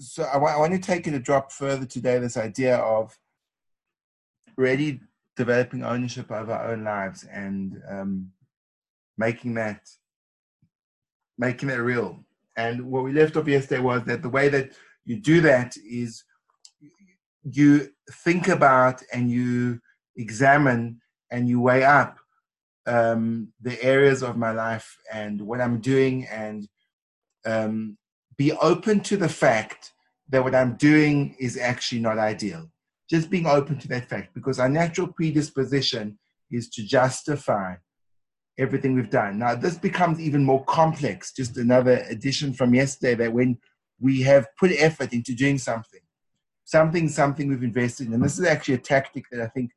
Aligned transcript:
so 0.00 0.22
I, 0.24 0.38
want 0.38 0.72
to 0.72 0.78
take 0.78 1.06
it 1.06 1.14
a 1.14 1.18
drop 1.18 1.52
further 1.52 1.84
today. 1.84 2.18
This 2.18 2.38
idea 2.38 2.76
of 2.76 3.16
really 4.56 5.00
developing 5.36 5.84
ownership 5.84 6.30
of 6.30 6.48
our 6.48 6.72
own 6.72 6.84
lives 6.84 7.24
and 7.24 7.80
um, 7.88 8.30
making 9.18 9.54
that 9.54 9.82
making 11.38 11.68
that 11.68 11.82
real. 11.82 12.24
And 12.56 12.90
what 12.90 13.04
we 13.04 13.12
left 13.12 13.36
off 13.36 13.46
yesterday 13.46 13.80
was 13.80 14.04
that 14.04 14.22
the 14.22 14.28
way 14.28 14.48
that 14.48 14.72
you 15.04 15.16
do 15.16 15.40
that 15.42 15.76
is 15.78 16.24
you 17.42 17.88
think 18.24 18.48
about 18.48 19.02
and 19.12 19.30
you 19.30 19.80
examine 20.16 21.00
and 21.30 21.48
you 21.48 21.60
weigh 21.60 21.84
up 21.84 22.18
um, 22.86 23.48
the 23.62 23.82
areas 23.82 24.22
of 24.22 24.36
my 24.36 24.50
life 24.50 24.96
and 25.12 25.40
what 25.40 25.60
I'm 25.60 25.80
doing 25.80 26.26
and 26.26 26.68
um, 27.46 27.96
be 28.40 28.52
open 28.52 29.00
to 29.00 29.18
the 29.18 29.28
fact 29.28 29.92
that 30.30 30.42
what 30.42 30.54
I'm 30.54 30.74
doing 30.76 31.36
is 31.38 31.58
actually 31.58 32.00
not 32.00 32.16
ideal. 32.16 32.70
Just 33.10 33.28
being 33.28 33.44
open 33.44 33.78
to 33.80 33.88
that 33.88 34.08
fact 34.08 34.32
because 34.32 34.58
our 34.58 34.68
natural 34.70 35.08
predisposition 35.08 36.18
is 36.50 36.70
to 36.70 36.82
justify 36.82 37.74
everything 38.58 38.94
we've 38.94 39.10
done. 39.10 39.38
Now, 39.38 39.54
this 39.54 39.76
becomes 39.76 40.18
even 40.20 40.42
more 40.42 40.64
complex. 40.64 41.34
Just 41.34 41.58
another 41.58 42.02
addition 42.08 42.54
from 42.54 42.74
yesterday 42.74 43.14
that 43.16 43.34
when 43.34 43.58
we 44.00 44.22
have 44.22 44.46
put 44.58 44.70
effort 44.72 45.12
into 45.12 45.34
doing 45.34 45.58
something, 45.58 46.00
something, 46.64 47.10
something 47.10 47.46
we've 47.46 47.62
invested 47.62 48.06
in, 48.06 48.14
and 48.14 48.24
this 48.24 48.38
is 48.38 48.46
actually 48.46 48.76
a 48.76 48.78
tactic 48.78 49.24
that 49.30 49.42
I 49.42 49.48
think 49.48 49.70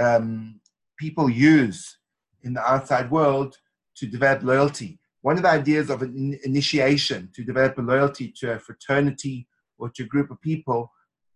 um, 0.00 0.60
people 0.98 1.30
use 1.30 1.98
in 2.42 2.52
the 2.52 2.68
outside 2.68 3.12
world 3.12 3.56
to 3.98 4.08
develop 4.08 4.42
loyalty. 4.42 4.98
One 5.26 5.38
of 5.38 5.42
the 5.42 5.50
ideas 5.50 5.90
of 5.90 6.02
an 6.02 6.38
initiation 6.44 7.30
to 7.34 7.42
develop 7.42 7.76
a 7.78 7.82
loyalty 7.82 8.32
to 8.36 8.52
a 8.52 8.60
fraternity 8.60 9.48
or 9.76 9.90
to 9.90 10.04
a 10.04 10.06
group 10.06 10.30
of 10.30 10.40
people 10.40 10.92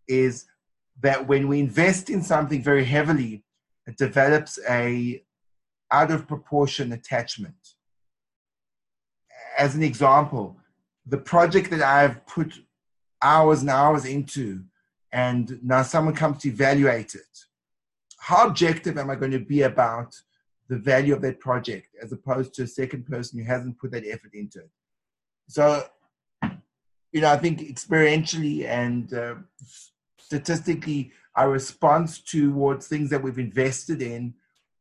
is 0.07 0.45
that 1.01 1.27
when 1.27 1.49
we 1.49 1.59
invest 1.59 2.09
in 2.09 2.23
something 2.23 2.63
very 2.63 2.85
heavily, 2.85 3.43
it 3.89 3.97
develops 3.97 4.61
a 4.69 5.25
out 5.91 6.13
of 6.13 6.29
proportion 6.29 6.93
attachment. 6.93 7.75
As 9.59 9.75
an 9.75 9.83
example, 9.83 10.57
the 11.05 11.19
project 11.19 11.71
that 11.71 11.83
I've 11.83 12.25
put 12.29 12.61
hours 13.21 13.63
and 13.63 13.71
hours 13.71 14.05
into, 14.05 14.67
and 15.11 15.59
now 15.65 15.83
someone 15.83 16.15
comes 16.15 16.39
to 16.43 16.49
evaluate 16.49 17.17
it. 17.17 17.35
How 18.21 18.47
objective 18.47 18.97
am 18.99 19.11
I 19.11 19.17
going 19.17 19.33
to 19.33 19.41
be 19.41 19.63
about 19.63 20.15
the 20.71 20.79
value 20.79 21.13
of 21.13 21.21
that 21.21 21.41
project 21.41 21.89
as 22.01 22.13
opposed 22.13 22.55
to 22.55 22.63
a 22.63 22.67
second 22.67 23.05
person 23.05 23.39
who 23.39 23.45
hasn't 23.45 23.79
put 23.79 23.91
that 23.91 24.07
effort 24.07 24.33
into 24.33 24.61
it? 24.61 24.71
So, 25.49 25.85
you 27.13 27.21
know, 27.21 27.31
I 27.31 27.37
think 27.37 27.61
experientially 27.61 28.67
and 28.67 29.13
uh, 29.13 29.35
statistically, 30.19 31.13
our 31.35 31.51
response 31.51 32.23
towards 32.23 32.87
things 32.87 33.11
that 33.11 33.23
we've 33.23 33.39
invested 33.39 34.01
in 34.01 34.35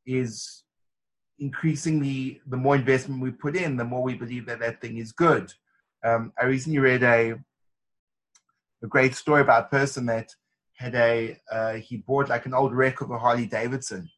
is 0.05 0.63
increasingly 1.39 2.41
the 2.47 2.57
more 2.57 2.75
investment 2.75 3.21
we 3.21 3.31
put 3.31 3.55
in, 3.55 3.77
the 3.77 3.83
more 3.83 4.03
we 4.03 4.13
believe 4.13 4.45
that 4.45 4.59
that 4.59 4.79
thing 4.81 4.97
is 4.97 5.11
good. 5.11 5.51
Um, 6.05 6.33
I 6.39 6.45
recently 6.45 6.79
read 6.79 7.03
a 7.03 7.35
a 8.81 8.87
great 8.87 9.13
story 9.15 9.41
about 9.41 9.65
a 9.65 9.69
person 9.69 10.05
that 10.05 10.29
had 10.77 10.95
a 10.95 11.37
uh, 11.51 11.73
he 11.73 11.97
bought 11.97 12.29
like 12.29 12.45
an 12.45 12.53
old 12.53 12.73
wreck 12.73 13.01
of 13.01 13.11
a 13.11 13.17
Harley 13.17 13.45
Davidson, 13.45 14.09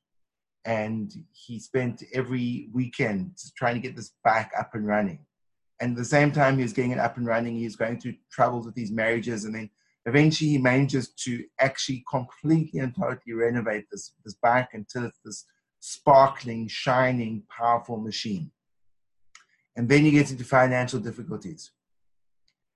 and 0.66 1.12
he 1.34 1.60
spent 1.60 2.04
every 2.14 2.70
weekend 2.74 3.38
trying 3.58 3.76
to 3.76 3.82
get 3.82 3.96
this 3.96 4.14
bike 4.24 4.52
up 4.58 4.76
and 4.76 4.86
running. 4.86 5.26
And 5.80 5.92
at 5.92 5.98
the 5.98 6.06
same 6.06 6.32
time 6.32 6.58
he 6.58 6.64
was 6.64 6.74
getting 6.74 6.92
it 6.92 7.00
up 7.00 7.18
and 7.18 7.26
running, 7.26 7.58
he 7.58 7.64
was 7.64 7.76
going 7.76 8.00
through 8.00 8.16
troubles 8.32 8.66
with 8.66 8.76
these 8.76 8.92
marriages, 8.92 9.46
and 9.46 9.56
then 9.56 9.70
eventually 10.06 10.52
he 10.52 10.58
manages 10.58 11.10
to 11.10 11.44
actually 11.60 12.04
completely 12.10 12.80
and 12.80 12.96
totally 12.96 13.34
renovate 13.34 13.86
this 13.92 14.14
this 14.24 14.36
bike 14.36 14.70
until 14.74 15.06
it's 15.06 15.20
this 15.26 15.46
sparkling, 15.80 16.68
shining, 16.68 17.44
powerful 17.50 17.98
machine. 17.98 18.52
And 19.76 19.90
then 19.90 20.06
he 20.06 20.12
gets 20.12 20.32
into 20.32 20.44
financial 20.44 21.00
difficulties. 21.00 21.72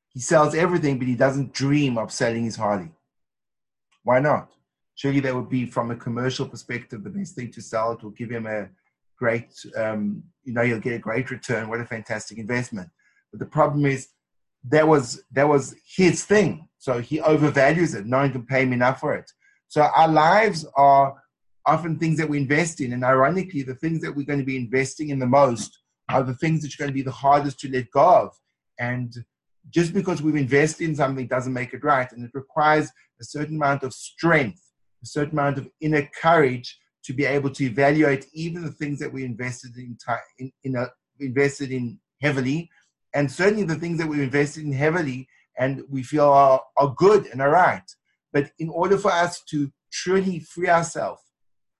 He 0.10 0.20
sells 0.20 0.56
everything, 0.56 0.98
but 0.98 1.08
he 1.08 1.16
doesn't 1.16 1.54
dream 1.54 1.98
of 1.98 2.12
selling 2.12 2.46
his 2.46 2.56
Harley. 2.56 2.92
Why 4.04 4.20
not? 4.20 4.50
Surely 4.96 5.20
that 5.22 5.36
would 5.36 5.50
be, 5.50 5.66
from 5.66 5.92
a 5.92 5.96
commercial 5.96 6.48
perspective, 6.48 7.04
the 7.04 7.10
best 7.10 7.36
thing 7.36 7.52
to 7.52 7.62
sell. 7.62 7.92
It 7.92 8.04
will 8.04 8.12
give 8.12 8.30
him 8.30 8.48
a 8.48 8.70
great, 9.18 9.54
um, 9.78 10.24
you 10.44 10.54
know, 10.54 10.64
he'll 10.64 10.80
get 10.80 10.94
a 10.94 11.00
great 11.00 11.30
return. 11.32 11.70
What 11.70 11.82
a 11.82 11.86
fantastic 11.86 12.38
investment! 12.38 12.90
But 13.32 13.40
the 13.40 13.46
problem 13.46 13.86
is, 13.86 14.10
that 14.70 14.88
was 14.88 15.24
that 15.32 15.48
was 15.48 15.76
his 15.86 16.26
thing. 16.26 16.68
So 16.78 17.00
he 17.00 17.20
overvalues 17.20 17.96
it. 17.96 18.06
No 18.06 18.18
one 18.18 18.32
can 18.32 18.46
pay 18.46 18.64
him 18.64 18.74
enough 18.74 19.00
for 19.00 19.16
it. 19.16 19.32
So 19.68 19.82
our 19.82 20.08
lives 20.08 20.66
are 20.76 21.16
often 21.66 21.98
things 21.98 22.18
that 22.20 22.30
we 22.30 22.38
invest 22.38 22.80
in. 22.82 22.94
And 22.94 23.04
ironically, 23.04 23.64
the 23.64 23.76
things 23.76 24.02
that 24.02 24.16
we're 24.16 24.26
going 24.26 24.40
to 24.40 24.46
be 24.46 24.58
investing 24.58 25.10
in 25.10 25.20
the 25.20 25.26
most 25.26 25.80
are 26.10 26.24
the 26.24 26.36
things 26.36 26.62
that 26.62 26.74
are 26.74 26.78
going 26.78 26.92
to 26.92 26.94
be 26.94 27.02
the 27.02 27.12
hardest 27.12 27.60
to 27.62 27.72
let 27.72 27.90
go 27.92 28.24
of. 28.24 28.32
And 28.80 29.14
just 29.70 29.94
because 29.94 30.22
we've 30.22 30.36
invested 30.36 30.88
in 30.88 30.96
something 30.96 31.28
doesn't 31.28 31.54
make 31.54 31.74
it 31.74 31.84
right. 31.84 32.12
And 32.12 32.24
it 32.24 32.32
requires 32.34 32.90
a 33.20 33.24
certain 33.24 33.56
amount 33.56 33.84
of 33.84 33.94
strength, 33.94 34.62
a 35.06 35.08
certain 35.08 35.38
amount 35.38 35.58
of 35.60 35.70
inner 35.82 36.10
courage 36.22 36.80
to 37.04 37.14
be 37.14 37.26
able 37.26 37.52
to 37.52 37.66
evaluate 37.66 38.26
even 38.34 38.64
the 38.64 38.72
things 38.72 39.00
that 39.00 39.14
we 39.14 39.24
invested 39.24 39.78
in, 39.78 39.96
in, 40.40 40.52
in 40.64 40.76
a, 40.76 40.88
invested 41.20 41.72
in 41.72 42.00
heavily, 42.22 42.70
and 43.14 43.32
certainly 43.32 43.64
the 43.64 43.76
things 43.76 44.00
that 44.00 44.08
we 44.08 44.24
invested 44.24 44.66
in 44.66 44.74
heavily 44.74 45.28
and 45.58 45.84
we 45.90 46.02
feel 46.04 46.26
are, 46.26 46.62
are 46.78 46.94
good 46.98 47.28
and 47.28 47.42
are 47.42 47.52
right. 47.52 47.90
But 48.34 48.52
in 48.60 48.70
order 48.70 48.98
for 48.98 49.12
us 49.12 49.42
to 49.52 49.72
truly 49.92 50.40
free 50.40 50.68
ourselves 50.68 51.22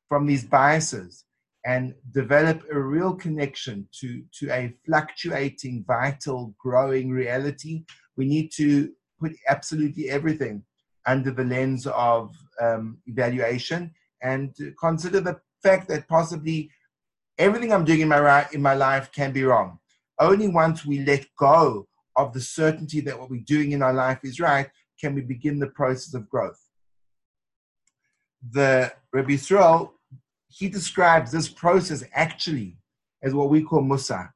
from 0.08 0.28
these 0.28 0.46
biases 0.46 1.26
and 1.66 1.96
develop 2.14 2.62
a 2.72 2.80
real 2.80 3.16
connection 3.16 3.90
to, 4.00 4.24
to 4.40 4.50
a 4.52 4.74
fluctuating, 4.86 5.84
vital, 5.86 6.54
growing 6.60 7.10
reality, 7.10 7.84
we 8.16 8.26
need 8.28 8.52
to 8.56 8.92
put 9.20 9.34
absolutely 9.50 10.10
everything 10.10 10.64
under 11.06 11.32
the 11.32 11.44
lens 11.44 11.88
of 11.88 12.36
um, 12.62 12.98
evaluation 13.06 13.92
and 14.22 14.56
consider 14.80 15.20
the 15.20 15.40
fact 15.62 15.88
that 15.88 16.08
possibly 16.08 16.70
everything 17.38 17.74
I'm 17.74 17.86
doing 17.86 18.02
in 18.02 18.08
my, 18.08 18.48
in 18.54 18.62
my 18.62 18.74
life 18.74 19.12
can 19.12 19.32
be 19.32 19.44
wrong. 19.44 19.80
Only 20.20 20.48
once 20.48 20.86
we 20.86 21.00
let 21.00 21.26
go 21.38 21.88
of 22.16 22.34
the 22.34 22.42
certainty 22.42 23.02
that 23.02 23.20
what 23.20 23.30
we're 23.30 23.44
doing 23.46 23.74
in 23.74 23.82
our 23.82 23.94
life 23.94 24.20
is 24.24 24.40
right 24.40 24.70
can 25.00 25.14
we 25.14 25.22
begin 25.22 25.60
the 25.60 25.68
process 25.68 26.14
of 26.14 26.30
growth. 26.30 26.60
The 28.52 28.94
Rabbi 29.12 29.32
Yisrael 29.32 29.92
he 30.58 30.70
describes 30.70 31.32
this 31.32 31.50
process 31.50 32.04
actually 32.14 32.78
as 33.22 33.34
what 33.34 33.50
we 33.50 33.62
call 33.62 33.82
musar. 33.82 34.30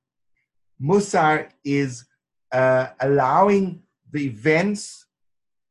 Musar 0.81 1.49
is 1.63 2.05
uh, 2.51 2.87
allowing 2.99 3.83
the 4.11 4.25
events, 4.25 5.05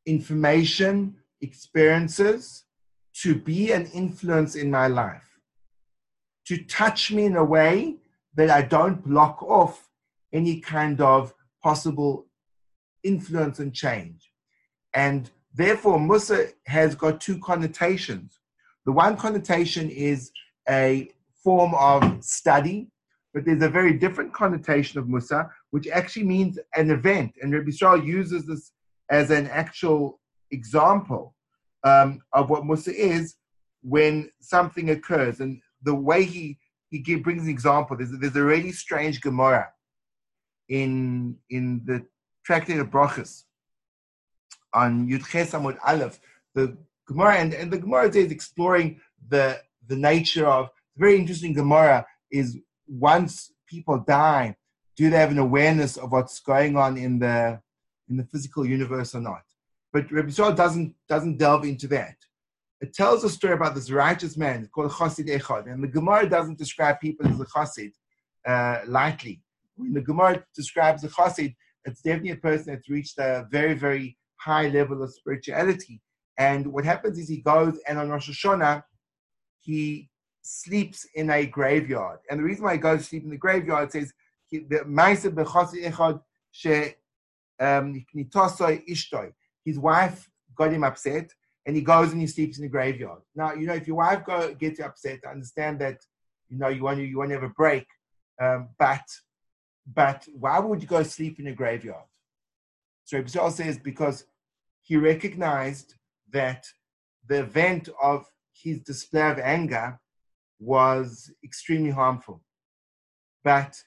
information, 0.08 1.14
experiences 1.40 2.64
to 3.22 3.34
be 3.34 3.72
an 3.72 3.86
influence 3.86 4.54
in 4.54 4.70
my 4.70 4.86
life, 4.86 5.38
to 6.46 6.56
touch 6.64 7.12
me 7.12 7.26
in 7.26 7.36
a 7.36 7.44
way 7.44 7.96
that 8.34 8.50
I 8.50 8.62
don't 8.62 9.04
block 9.04 9.42
off 9.42 9.88
any 10.32 10.60
kind 10.60 11.00
of 11.00 11.34
possible 11.62 12.26
influence 13.02 13.58
and 13.58 13.74
change. 13.74 14.32
And 14.94 15.30
therefore, 15.54 15.98
Musar 15.98 16.52
has 16.66 16.94
got 16.94 17.20
two 17.20 17.38
connotations. 17.38 18.40
The 18.86 18.92
one 18.92 19.16
connotation 19.16 19.90
is 19.90 20.30
a 20.68 21.10
form 21.44 21.74
of 21.74 22.24
study, 22.24 22.88
but 23.34 23.44
there's 23.44 23.62
a 23.62 23.68
very 23.68 23.92
different 23.92 24.32
connotation 24.32 24.98
of 24.98 25.06
Musar, 25.06 25.50
which 25.70 25.88
actually 25.88 26.24
means 26.24 26.58
an 26.76 26.90
event. 26.90 27.34
And 27.42 27.52
Rabbi 27.52 27.70
Yisrael 27.70 28.04
uses 28.04 28.46
this 28.46 28.72
as 29.10 29.30
an 29.30 29.46
actual 29.48 30.20
example 30.50 31.34
um, 31.84 32.20
of 32.32 32.50
what 32.50 32.64
Musar 32.64 32.94
is 32.94 33.36
when 33.82 34.30
something 34.40 34.90
occurs. 34.90 35.40
And 35.40 35.60
the 35.82 35.94
way 35.94 36.24
he, 36.24 36.58
he 36.90 36.98
give, 36.98 37.22
brings 37.22 37.44
an 37.44 37.50
example, 37.50 37.96
there's, 37.96 38.10
there's 38.18 38.36
a 38.36 38.42
really 38.42 38.72
strange 38.72 39.20
Gemara 39.20 39.68
in, 40.68 41.36
in 41.50 41.82
the 41.84 42.04
Tractate 42.46 42.80
of 42.80 42.90
Brachas 42.90 43.44
on 44.74 45.08
Yud 45.08 45.20
Amud 45.20 45.78
Aleph. 45.86 46.18
The 46.54 46.76
Gemara, 47.06 47.36
and, 47.36 47.54
and 47.54 47.70
the 47.70 47.78
Gemara 47.78 48.08
is 48.08 48.30
exploring 48.30 49.00
the 49.28 49.60
the 49.88 49.96
nature 49.96 50.46
of 50.46 50.70
very 50.96 51.16
interesting 51.16 51.54
Gemara 51.54 52.06
is 52.30 52.58
once 52.86 53.52
people 53.66 53.98
die, 53.98 54.54
do 54.96 55.10
they 55.10 55.16
have 55.16 55.30
an 55.30 55.38
awareness 55.38 55.96
of 55.96 56.12
what's 56.12 56.40
going 56.40 56.76
on 56.76 56.96
in 56.96 57.18
the 57.18 57.60
in 58.08 58.16
the 58.16 58.24
physical 58.24 58.66
universe 58.66 59.14
or 59.14 59.20
not? 59.20 59.42
But 59.92 60.10
Rabbi 60.10 60.28
Yisrael 60.28 60.56
doesn't 60.56 60.94
doesn't 61.08 61.38
delve 61.38 61.64
into 61.64 61.88
that. 61.88 62.16
It 62.80 62.94
tells 62.94 63.24
a 63.24 63.30
story 63.30 63.54
about 63.54 63.74
this 63.74 63.90
righteous 63.90 64.36
man 64.36 64.68
called 64.72 64.92
Chassid 64.92 65.28
Echad, 65.28 65.70
and 65.70 65.82
the 65.82 65.88
Gemara 65.88 66.28
doesn't 66.28 66.58
describe 66.58 67.00
people 67.00 67.26
as 67.26 67.40
a 67.40 67.44
Chassid 67.44 67.92
uh, 68.46 68.80
lightly. 68.86 69.42
When 69.76 69.92
the 69.92 70.00
Gemara 70.00 70.44
describes 70.54 71.02
a 71.04 71.08
Chassid, 71.08 71.54
it's 71.84 72.02
definitely 72.02 72.32
a 72.32 72.36
person 72.36 72.74
that's 72.74 72.88
reached 72.88 73.18
a 73.18 73.46
very 73.50 73.74
very 73.74 74.16
high 74.36 74.68
level 74.68 75.02
of 75.02 75.12
spirituality. 75.12 76.00
And 76.38 76.68
what 76.68 76.84
happens 76.84 77.18
is 77.18 77.28
he 77.28 77.38
goes 77.38 77.78
and 77.88 77.98
on 77.98 78.10
Rosh 78.10 78.30
Hashanah, 78.30 78.84
he 79.60 80.08
sleeps 80.42 81.06
in 81.14 81.30
a 81.30 81.46
graveyard. 81.46 82.20
And 82.30 82.38
the 82.38 82.44
reason 82.44 82.64
why 82.64 82.74
he 82.74 82.78
goes 82.78 83.00
to 83.00 83.04
sleep 83.04 83.24
in 83.24 83.30
the 83.30 83.36
graveyard 83.36 83.90
says 83.92 84.12
the 84.50 84.84
um, 87.60 88.04
his 89.64 89.78
wife 89.78 90.30
got 90.54 90.72
him 90.72 90.84
upset 90.84 91.30
and 91.66 91.76
he 91.76 91.82
goes 91.82 92.12
and 92.12 92.20
he 92.20 92.26
sleeps 92.26 92.58
in 92.58 92.62
the 92.62 92.68
graveyard. 92.68 93.20
Now, 93.34 93.52
you 93.52 93.66
know, 93.66 93.74
if 93.74 93.86
your 93.86 93.96
wife 93.96 94.24
go 94.24 94.54
gets 94.54 94.80
upset, 94.80 95.20
I 95.26 95.30
understand 95.32 95.80
that, 95.80 96.00
you 96.48 96.58
know, 96.58 96.68
you 96.68 96.82
want 96.82 96.98
to, 96.98 97.04
you 97.04 97.18
want 97.18 97.30
to 97.30 97.34
have 97.34 97.44
a 97.44 97.50
break. 97.50 97.86
Um, 98.40 98.68
but, 98.78 99.04
but 99.92 100.26
why 100.32 100.58
would 100.58 100.80
you 100.80 100.88
go 100.88 101.02
sleep 101.02 101.38
in 101.38 101.48
a 101.48 101.52
graveyard? 101.52 102.04
So 103.04 103.18
Ibn 103.18 103.50
says 103.50 103.78
because 103.78 104.24
he 104.82 104.96
recognized 104.96 105.94
that 106.30 106.66
the 107.26 107.40
event 107.40 107.88
of 108.02 108.26
his 108.52 108.80
display 108.80 109.30
of 109.30 109.38
anger 109.38 109.98
was 110.58 111.30
extremely 111.44 111.90
harmful. 111.90 112.42
But 113.44 113.80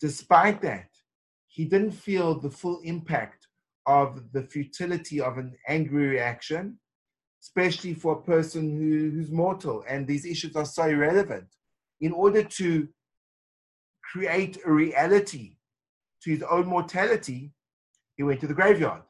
despite 0.00 0.60
that, 0.62 0.88
he 1.56 1.64
didn't 1.64 1.92
feel 1.92 2.38
the 2.38 2.50
full 2.50 2.80
impact 2.84 3.48
of 3.86 4.30
the 4.34 4.42
futility 4.42 5.22
of 5.22 5.38
an 5.38 5.56
angry 5.66 6.06
reaction, 6.06 6.78
especially 7.42 7.94
for 7.94 8.12
a 8.12 8.22
person 8.22 8.76
who, 8.76 9.10
who's 9.10 9.30
mortal 9.30 9.82
and 9.88 10.06
these 10.06 10.26
issues 10.26 10.54
are 10.54 10.66
so 10.66 10.82
irrelevant. 10.82 11.46
In 12.02 12.12
order 12.12 12.42
to 12.42 12.86
create 14.12 14.58
a 14.66 14.70
reality 14.70 15.56
to 16.24 16.30
his 16.30 16.42
own 16.42 16.66
mortality, 16.66 17.52
he 18.18 18.22
went 18.22 18.42
to 18.42 18.46
the 18.46 18.52
graveyard. 18.52 19.00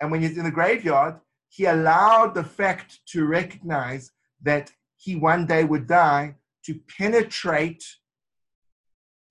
And 0.00 0.10
when 0.10 0.22
he's 0.22 0.38
in 0.38 0.44
the 0.44 0.50
graveyard, 0.50 1.16
he 1.50 1.66
allowed 1.66 2.34
the 2.34 2.44
fact 2.44 3.00
to 3.08 3.26
recognize 3.26 4.12
that 4.40 4.72
he 4.96 5.14
one 5.14 5.44
day 5.44 5.64
would 5.64 5.86
die 5.86 6.36
to 6.64 6.74
penetrate 6.96 7.84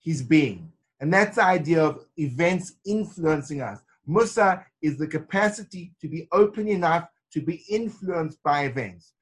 his 0.00 0.22
being. 0.22 0.70
And 1.02 1.12
that's 1.12 1.34
the 1.34 1.44
idea 1.44 1.84
of 1.84 2.06
events 2.16 2.74
influencing 2.86 3.60
us. 3.60 3.80
Musar 4.08 4.64
is 4.80 4.96
the 4.98 5.08
capacity 5.08 5.92
to 6.00 6.08
be 6.08 6.28
open 6.30 6.68
enough 6.68 7.08
to 7.32 7.42
be 7.42 7.64
influenced 7.68 8.40
by 8.44 8.66
events, 8.66 9.12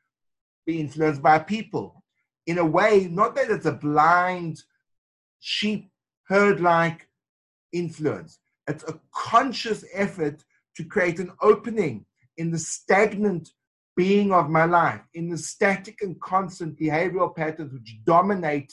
be 0.66 0.78
influenced 0.78 1.22
by 1.22 1.38
people 1.38 2.04
in 2.46 2.58
a 2.58 2.64
way, 2.64 3.08
not 3.10 3.34
that 3.34 3.50
it's 3.50 3.64
a 3.64 3.72
blind 3.72 4.60
sheep 5.38 5.90
herd 6.24 6.60
like 6.60 7.08
influence. 7.72 8.40
It's 8.68 8.84
a 8.84 9.00
conscious 9.14 9.82
effort 9.94 10.44
to 10.76 10.84
create 10.84 11.18
an 11.18 11.32
opening 11.40 12.04
in 12.36 12.50
the 12.50 12.58
stagnant 12.58 13.48
being 13.96 14.32
of 14.32 14.50
my 14.50 14.66
life, 14.66 15.00
in 15.14 15.30
the 15.30 15.38
static 15.38 16.02
and 16.02 16.20
constant 16.20 16.78
behavioral 16.78 17.34
patterns 17.34 17.72
which 17.72 18.00
dominate 18.04 18.72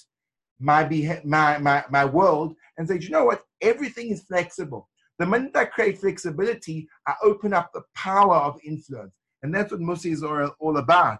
my, 0.60 0.84
beha- 0.84 1.22
my, 1.24 1.58
my, 1.58 1.84
my 1.90 2.06
world, 2.06 2.56
and 2.78 2.88
say, 2.88 3.00
you 3.00 3.10
know 3.10 3.26
what? 3.26 3.44
Everything 3.62 4.10
is 4.10 4.24
flexible. 4.24 4.90
The 5.20 5.26
minute 5.26 5.56
I 5.56 5.66
create 5.66 6.00
flexibility, 6.00 6.88
I 7.08 7.16
open 7.24 7.54
up 7.54 7.72
the 7.74 7.82
power 7.96 8.36
of 8.36 8.60
influence. 8.64 9.14
And 9.44 9.54
that's 9.54 9.72
what 9.72 9.82
Musar 9.82 10.12
is 10.12 10.24
all, 10.24 10.56
all 10.60 10.78
about. 10.78 11.20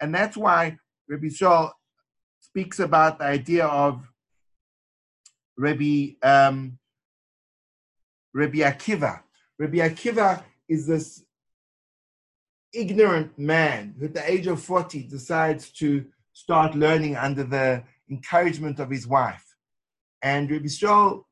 And 0.00 0.14
that's 0.14 0.36
why 0.36 0.76
Rabbi 1.08 1.26
Shaul 1.26 1.70
speaks 2.40 2.80
about 2.80 3.18
the 3.18 3.24
idea 3.24 3.66
of 3.66 4.06
Rabbi, 5.56 6.10
um, 6.22 6.78
Rabbi 8.32 8.58
Akiva. 8.58 9.22
Rabbi 9.58 9.78
Akiva 9.78 10.42
is 10.68 10.86
this 10.86 11.24
ignorant 12.72 13.38
man 13.38 13.94
who 13.98 14.06
at 14.06 14.14
the 14.14 14.30
age 14.30 14.46
of 14.46 14.62
40 14.62 15.04
decides 15.04 15.70
to 15.72 16.04
start 16.32 16.74
learning 16.74 17.16
under 17.16 17.42
the 17.42 17.82
encouragement 18.10 18.78
of 18.78 18.90
his 18.90 19.06
wife. 19.06 19.44
And 20.22 20.50
Rabbi 20.50 20.66
Shaul 20.66 21.24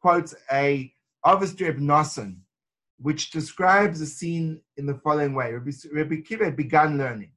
quotes 0.00 0.34
a 0.52 0.92
Reb 1.24 1.78
Nosson, 1.78 2.40
which 2.98 3.30
describes 3.30 4.00
the 4.00 4.06
scene 4.06 4.60
in 4.76 4.86
the 4.86 5.00
following 5.02 5.34
way. 5.34 5.52
Rabbi, 5.52 5.70
Rabbi 5.92 6.16
Kiva 6.20 6.44
had 6.46 6.56
begun 6.56 6.98
learning, 6.98 7.32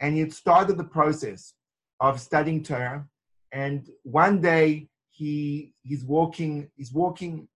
and 0.00 0.14
he 0.14 0.20
had 0.20 0.32
started 0.32 0.78
the 0.78 0.84
process 0.84 1.54
of 2.00 2.20
studying 2.20 2.62
Torah. 2.62 3.06
And 3.52 3.88
one 4.02 4.40
day 4.40 4.88
he 5.10 5.74
he's 5.82 6.04
walking 6.04 6.70
he's 6.76 6.92
walking 6.92 7.48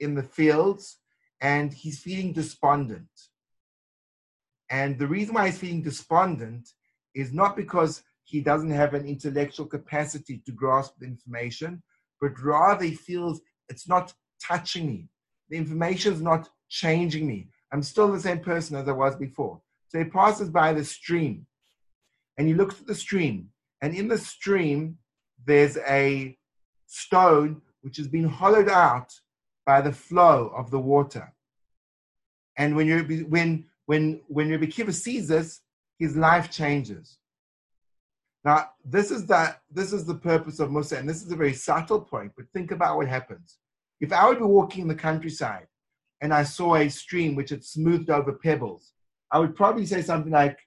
in 0.00 0.14
the 0.14 0.22
fields, 0.22 0.98
and 1.40 1.72
he's 1.72 2.00
feeling 2.00 2.32
despondent. 2.32 3.10
And 4.70 4.98
the 4.98 5.06
reason 5.06 5.34
why 5.34 5.46
he's 5.46 5.58
feeling 5.58 5.82
despondent 5.82 6.70
is 7.14 7.32
not 7.32 7.56
because 7.56 8.02
he 8.32 8.40
doesn't 8.40 8.70
have 8.70 8.94
an 8.94 9.04
intellectual 9.04 9.66
capacity 9.66 10.38
to 10.46 10.52
grasp 10.52 10.94
the 10.98 11.04
information, 11.04 11.82
but 12.18 12.32
rather 12.42 12.86
he 12.86 12.94
feels 12.94 13.42
it's 13.68 13.86
not 13.86 14.14
touching 14.42 14.86
me. 14.86 15.08
The 15.50 15.58
information 15.58 16.14
is 16.14 16.22
not 16.22 16.48
changing 16.70 17.26
me. 17.26 17.48
I'm 17.70 17.82
still 17.82 18.10
the 18.10 18.18
same 18.18 18.40
person 18.40 18.74
as 18.76 18.88
I 18.88 18.92
was 18.92 19.16
before. 19.16 19.60
So 19.88 19.98
he 19.98 20.06
passes 20.06 20.48
by 20.48 20.72
the 20.72 20.82
stream 20.82 21.46
and 22.38 22.48
he 22.48 22.54
looks 22.54 22.80
at 22.80 22.86
the 22.86 22.94
stream. 22.94 23.50
And 23.82 23.94
in 23.94 24.08
the 24.08 24.16
stream, 24.16 24.96
there's 25.44 25.76
a 25.86 26.34
stone 26.86 27.60
which 27.82 27.98
has 27.98 28.08
been 28.08 28.28
hollowed 28.28 28.70
out 28.70 29.12
by 29.66 29.82
the 29.82 29.92
flow 29.92 30.50
of 30.56 30.70
the 30.70 30.80
water. 30.80 31.34
And 32.56 32.76
when, 32.76 32.86
you 32.86 33.26
when 33.28 33.66
when 33.84 34.22
when 34.28 34.50
Rabbi 34.50 34.66
Kiva 34.66 34.92
sees 34.94 35.28
this, 35.28 35.60
his 35.98 36.16
life 36.16 36.50
changes. 36.50 37.18
Now, 38.44 38.70
this 38.84 39.10
is 39.10 39.26
the 39.26 39.54
this 39.70 39.92
is 39.92 40.04
the 40.04 40.16
purpose 40.16 40.58
of 40.58 40.70
Musar, 40.70 40.98
and 40.98 41.08
this 41.08 41.22
is 41.22 41.30
a 41.30 41.36
very 41.36 41.52
subtle 41.52 42.00
point. 42.00 42.32
But 42.36 42.46
think 42.52 42.72
about 42.72 42.96
what 42.96 43.08
happens 43.08 43.58
if 44.00 44.12
I 44.12 44.28
would 44.28 44.38
be 44.38 44.44
walking 44.44 44.82
in 44.82 44.88
the 44.88 44.94
countryside 44.94 45.68
and 46.20 46.34
I 46.34 46.42
saw 46.42 46.74
a 46.74 46.88
stream 46.88 47.34
which 47.34 47.50
had 47.50 47.64
smoothed 47.64 48.10
over 48.10 48.32
pebbles. 48.32 48.92
I 49.30 49.38
would 49.38 49.54
probably 49.56 49.86
say 49.86 50.02
something 50.02 50.32
like, 50.32 50.58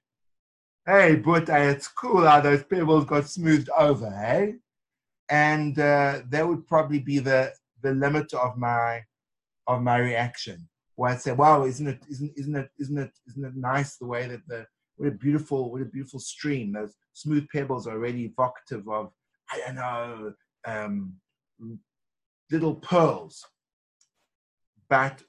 "Hey, 0.86 1.16
but 1.16 1.50
it's 1.50 1.88
cool 1.88 2.26
how 2.26 2.42
those 2.42 2.64
pebbles 2.64 3.06
got 3.06 3.28
smoothed 3.28 3.70
over, 3.78 4.10
hey?" 4.10 4.56
And 5.30 5.78
uh, 5.78 6.22
that 6.30 6.48
would 6.48 6.66
probably 6.68 7.00
be 7.00 7.20
the 7.20 7.54
the 7.82 7.94
limit 7.94 8.34
of 8.34 8.58
my 8.58 9.04
of 9.68 9.82
my 9.82 9.98
reaction 9.98 10.68
where 10.96 11.12
I'd 11.12 11.22
say, 11.22 11.34
"Wow, 11.34 11.66
isn't 11.66 11.88
it 11.88 12.00
isn't 12.10 12.34
isn't 12.38 12.56
it 12.56 12.70
isn't 12.80 12.98
it 12.98 13.12
isn't 13.28 13.46
it 13.46 13.56
nice 13.56 13.98
the 13.98 14.08
way 14.08 14.28
that 14.28 14.48
the 14.48 14.66
what 14.98 15.10
a 15.10 15.12
beautiful 15.12 15.72
what 15.72 15.82
a 15.82 15.86
beautiful 15.86 16.20
stream 16.20 16.74
those 16.74 16.94
smooth 17.14 17.48
pebbles 17.54 17.88
are 17.88 18.00
really 18.00 18.26
evocative 18.26 18.88
of 18.88 19.12
I 19.52 19.58
don't 19.60 19.76
know 19.76 20.34
um, 20.66 21.14
little 22.52 22.76
pearls." 22.76 23.46
But 24.90 25.24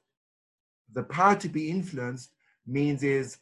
the 0.92 1.02
power 1.04 1.36
to 1.36 1.48
be 1.48 1.70
influenced 1.70 2.30
means 2.66 3.02
is 3.02 3.38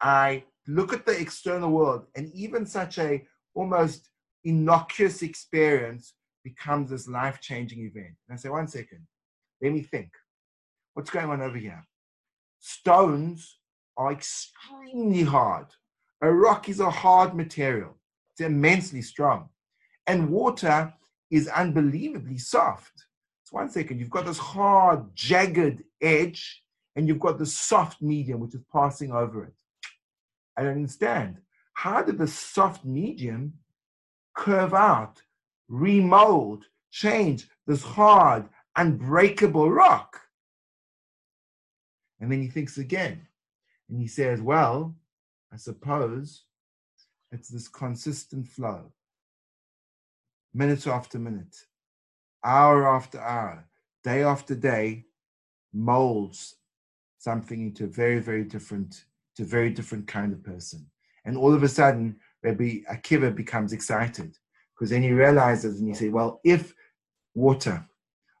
I 0.00 0.44
look 0.66 0.92
at 0.92 1.06
the 1.06 1.18
external 1.18 1.70
world 1.70 2.06
and 2.14 2.32
even 2.34 2.66
such 2.66 2.98
a 2.98 3.26
almost 3.54 4.08
innocuous 4.44 5.22
experience 5.22 6.14
becomes 6.44 6.90
this 6.90 7.08
life-changing 7.08 7.80
event. 7.80 8.14
And 8.28 8.34
I 8.34 8.36
say, 8.36 8.48
one 8.48 8.68
second, 8.68 9.06
let 9.60 9.72
me 9.72 9.82
think. 9.82 10.10
What's 10.94 11.10
going 11.10 11.28
on 11.28 11.42
over 11.42 11.56
here? 11.58 11.84
Stones 12.60 13.58
are 13.98 14.12
extremely 14.12 15.22
hard. 15.22 15.66
A 16.22 16.32
rock 16.32 16.68
is 16.68 16.80
a 16.80 16.88
hard 16.88 17.34
material, 17.34 17.96
it's 18.30 18.40
immensely 18.40 19.02
strong. 19.02 19.50
And 20.06 20.30
water 20.30 20.94
is 21.30 21.48
unbelievably 21.48 22.38
soft. 22.38 22.92
So, 23.44 23.56
one 23.56 23.68
second, 23.68 23.98
you've 23.98 24.08
got 24.08 24.24
this 24.24 24.38
hard, 24.38 25.14
jagged 25.14 25.82
edge, 26.00 26.62
and 26.96 27.06
you've 27.06 27.20
got 27.20 27.38
the 27.38 27.46
soft 27.46 28.00
medium 28.00 28.40
which 28.40 28.54
is 28.54 28.62
passing 28.72 29.12
over 29.12 29.44
it. 29.44 29.52
I 30.56 30.62
don't 30.62 30.72
understand. 30.72 31.38
How 31.74 32.02
did 32.02 32.18
the 32.18 32.26
soft 32.26 32.84
medium 32.84 33.52
curve 34.34 34.74
out, 34.74 35.22
remold, 35.68 36.64
change 36.90 37.48
this 37.66 37.82
hard, 37.82 38.48
unbreakable 38.76 39.70
rock? 39.70 40.20
And 42.20 42.32
then 42.32 42.42
he 42.42 42.48
thinks 42.48 42.78
again 42.78 43.28
and 43.88 44.00
he 44.00 44.06
says, 44.06 44.40
Well, 44.40 44.94
I 45.52 45.56
suppose 45.56 46.44
it's 47.30 47.48
this 47.48 47.68
consistent 47.68 48.46
flow, 48.46 48.92
minute 50.54 50.86
after 50.86 51.18
minute, 51.18 51.56
hour 52.44 52.86
after 52.88 53.20
hour, 53.20 53.68
day 54.04 54.22
after 54.22 54.54
day, 54.54 55.04
molds 55.72 56.56
something 57.18 57.60
into 57.60 57.84
a 57.84 57.88
very, 57.88 58.20
very 58.20 58.44
different, 58.44 59.04
to 59.36 59.42
a 59.42 59.46
very 59.46 59.70
different 59.70 60.06
kind 60.06 60.32
of 60.32 60.42
person. 60.42 60.86
And 61.24 61.36
all 61.36 61.52
of 61.52 61.62
a 61.62 61.68
sudden, 61.68 62.16
Rabbi 62.42 62.80
Akiva 62.90 63.34
becomes 63.34 63.72
excited 63.72 64.36
because 64.74 64.90
then 64.90 65.02
he 65.02 65.10
realizes 65.10 65.80
and 65.80 65.88
he 65.88 65.94
says, 65.94 66.10
Well, 66.10 66.40
if 66.44 66.74
water, 67.34 67.86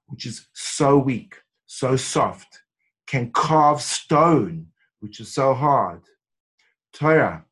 which 0.06 0.26
is 0.26 0.48
so 0.54 0.96
weak, 0.96 1.36
so 1.66 1.96
soft, 1.96 2.62
can 3.06 3.30
carve 3.32 3.80
stone, 3.80 4.68
which 5.00 5.20
is 5.20 5.32
so 5.32 5.54
hard. 5.54 6.02
Torah, 6.92 7.44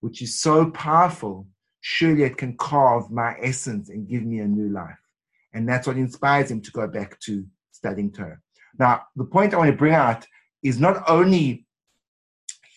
which 0.00 0.22
is 0.22 0.38
so 0.38 0.70
powerful, 0.70 1.46
surely 1.80 2.22
it 2.22 2.36
can 2.36 2.56
carve 2.56 3.10
my 3.10 3.36
essence 3.42 3.90
and 3.90 4.08
give 4.08 4.22
me 4.22 4.38
a 4.38 4.48
new 4.48 4.68
life. 4.68 4.98
And 5.52 5.68
that's 5.68 5.86
what 5.86 5.96
inspires 5.96 6.50
him 6.50 6.60
to 6.62 6.70
go 6.70 6.86
back 6.86 7.20
to 7.20 7.44
studying 7.70 8.12
Torah. 8.12 8.38
Now, 8.78 9.02
the 9.16 9.24
point 9.24 9.54
I 9.54 9.58
want 9.58 9.70
to 9.70 9.76
bring 9.76 9.94
out 9.94 10.26
is 10.62 10.80
not 10.80 11.02
only 11.08 11.66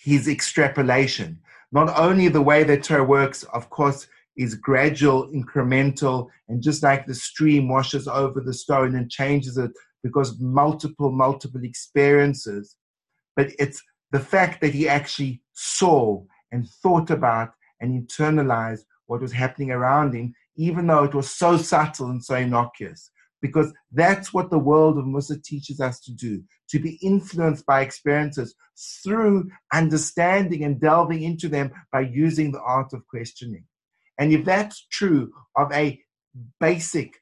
his 0.04 0.28
extrapolation, 0.28 1.40
not 1.72 1.98
only 2.00 2.28
the 2.28 2.42
way 2.42 2.64
that 2.64 2.84
Torah 2.84 3.04
works, 3.04 3.44
of 3.54 3.70
course, 3.70 4.08
is 4.38 4.56
gradual, 4.56 5.28
incremental, 5.32 6.28
and 6.48 6.62
just 6.62 6.84
like 6.84 7.06
the 7.06 7.16
stream 7.16 7.68
washes 7.68 8.08
over 8.08 8.40
the 8.40 8.54
stone 8.54 8.96
and 8.96 9.10
changes 9.10 9.58
it 9.58 9.72
because 10.04 10.40
multiple, 10.40 11.12
multiple 11.12 11.64
experiences. 11.64 12.76
But 13.36 13.52
it's 13.58 13.82
the 14.12 14.20
fact 14.20 14.62
that 14.62 14.74
he 14.74 14.88
actually 14.88 15.42
saw 15.54 16.24
and 16.52 16.68
thought 16.82 17.10
about 17.10 17.52
and 17.82 18.08
internalized 18.08 18.86
what 19.08 19.22
was 19.22 19.32
happening 19.32 19.72
around 19.72 20.14
him, 20.14 20.34
even 20.56 20.88
though 20.88 21.04
it 21.04 21.14
was 21.14 21.30
so 21.32 21.58
subtle 21.58 22.10
and 22.10 22.24
so 22.24 22.36
innocuous. 22.36 23.12
Because 23.42 23.72
that's 23.92 24.34
what 24.34 24.50
the 24.50 24.58
world 24.58 24.98
of 24.98 25.06
Musar 25.06 25.42
teaches 25.44 25.80
us 25.80 26.00
to 26.02 26.12
do 26.12 26.44
to 26.70 26.80
be 26.80 27.00
influenced 27.02 27.66
by 27.66 27.82
experiences 27.82 28.56
through 29.04 29.50
understanding 29.74 30.64
and 30.64 30.80
delving 30.80 31.24
into 31.24 31.48
them 31.48 31.72
by 31.92 32.02
using 32.02 32.52
the 32.52 32.62
art 32.62 32.94
of 32.94 33.08
questioning. 33.08 33.64
And 34.20 34.34
if 34.34 34.44
that's 34.44 34.88
true 34.92 35.32
of 35.56 35.72
a 35.72 36.00
basic, 36.60 37.14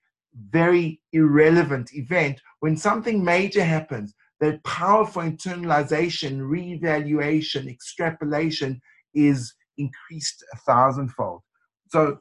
very 0.49 1.01
irrelevant 1.13 1.93
event, 1.93 2.41
when 2.59 2.75
something 2.75 3.23
major 3.23 3.63
happens, 3.63 4.13
that 4.39 4.63
powerful 4.63 5.21
internalization, 5.21 6.39
reevaluation, 6.39 7.69
extrapolation 7.69 8.81
is 9.13 9.53
increased 9.77 10.43
a 10.53 10.57
thousandfold. 10.57 11.41
So, 11.89 12.19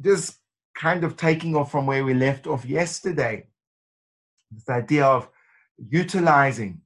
just 0.00 0.38
kind 0.74 1.04
of 1.04 1.16
taking 1.16 1.54
off 1.56 1.70
from 1.70 1.86
where 1.86 2.04
we 2.04 2.14
left 2.14 2.46
off 2.46 2.64
yesterday, 2.64 3.46
this 4.50 4.68
idea 4.68 5.04
of 5.04 5.28
utilizing 5.76 6.80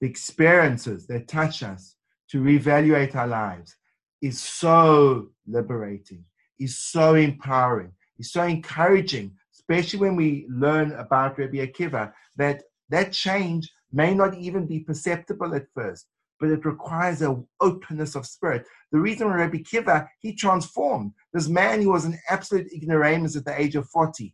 the 0.00 0.06
experiences 0.06 1.06
that 1.06 1.28
touch 1.28 1.62
us 1.62 1.96
to 2.30 2.42
reevaluate 2.42 3.14
our 3.14 3.26
lives 3.26 3.76
is 4.22 4.42
so 4.42 5.28
liberating, 5.46 6.24
is 6.58 6.78
so 6.78 7.14
empowering, 7.14 7.92
is 8.18 8.32
so 8.32 8.42
encouraging, 8.42 9.32
especially 9.52 9.98
when 10.00 10.16
we 10.16 10.46
learn 10.48 10.92
about 10.92 11.38
Rabbi 11.38 11.58
Akiva, 11.58 12.12
that 12.36 12.62
that 12.94 13.12
change 13.12 13.72
may 13.92 14.14
not 14.14 14.38
even 14.38 14.66
be 14.66 14.78
perceptible 14.78 15.52
at 15.54 15.66
first, 15.74 16.06
but 16.38 16.48
it 16.48 16.64
requires 16.64 17.22
an 17.22 17.44
openness 17.60 18.14
of 18.14 18.24
spirit. 18.24 18.66
The 18.92 19.00
reason 19.00 19.26
Rabbi 19.26 19.58
Akiva, 19.58 20.06
he 20.20 20.32
transformed. 20.34 21.12
This 21.32 21.48
man, 21.48 21.80
he 21.80 21.88
was 21.88 22.04
an 22.04 22.16
absolute 22.30 22.72
ignoramus 22.72 23.34
at 23.34 23.44
the 23.44 23.60
age 23.60 23.74
of 23.74 23.88
40. 23.88 24.32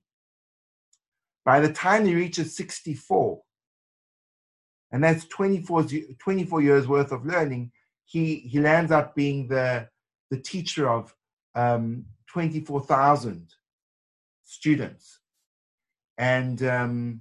By 1.45 1.61
the 1.61 1.73
time 1.73 2.05
he 2.05 2.14
reaches 2.14 2.55
64, 2.55 3.40
and 4.93 5.02
that's 5.02 5.25
24, 5.26 5.87
24 6.19 6.62
years 6.62 6.87
worth 6.87 7.12
of 7.12 7.25
learning, 7.25 7.73
he, 8.05 8.37
he 8.37 8.61
lands 8.61 8.93
up 8.93 9.14
being 9.14 9.49
the, 9.49 9.88
the 10.31 10.38
teacher 10.38 10.90
of 10.90 11.14
um, 11.55 12.05
24,000 12.31 13.49
students 14.45 15.21
and 16.19 16.62
um, 16.64 17.21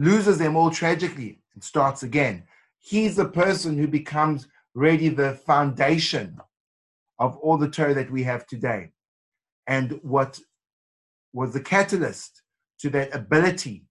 loses 0.00 0.38
them 0.38 0.56
all 0.56 0.70
tragically 0.70 1.38
and 1.54 1.62
starts 1.62 2.02
again. 2.02 2.42
He's 2.78 3.16
the 3.16 3.28
person 3.28 3.76
who 3.76 3.86
becomes 3.86 4.48
really 4.74 5.10
the 5.10 5.34
foundation 5.34 6.40
of 7.18 7.36
all 7.36 7.58
the 7.58 7.68
Torah 7.68 7.92
that 7.92 8.10
we 8.10 8.22
have 8.22 8.46
today. 8.46 8.92
And 9.66 10.00
what 10.02 10.40
was 11.34 11.52
the 11.52 11.60
catalyst 11.60 12.42
to 12.80 12.88
that 12.90 13.14
ability 13.14 13.84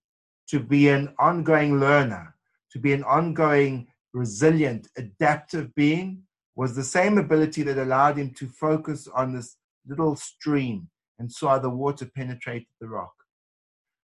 to 0.47 0.59
be 0.59 0.89
an 0.89 1.13
ongoing 1.19 1.79
learner, 1.79 2.35
to 2.71 2.79
be 2.79 2.91
an 2.91 3.03
ongoing, 3.03 3.87
resilient, 4.11 4.87
adaptive 4.97 5.75
being 5.75 6.23
was 6.55 6.75
the 6.75 6.83
same 6.83 7.19
ability 7.19 7.61
that 7.61 7.77
allowed 7.77 8.17
him 8.17 8.33
to 8.33 8.47
focus 8.47 9.07
on 9.13 9.31
this 9.31 9.57
little 9.87 10.15
stream 10.15 10.89
and 11.19 11.31
saw 11.31 11.59
the 11.59 11.69
water 11.69 12.09
penetrate 12.15 12.67
the 12.81 12.87
rock. 12.87 13.13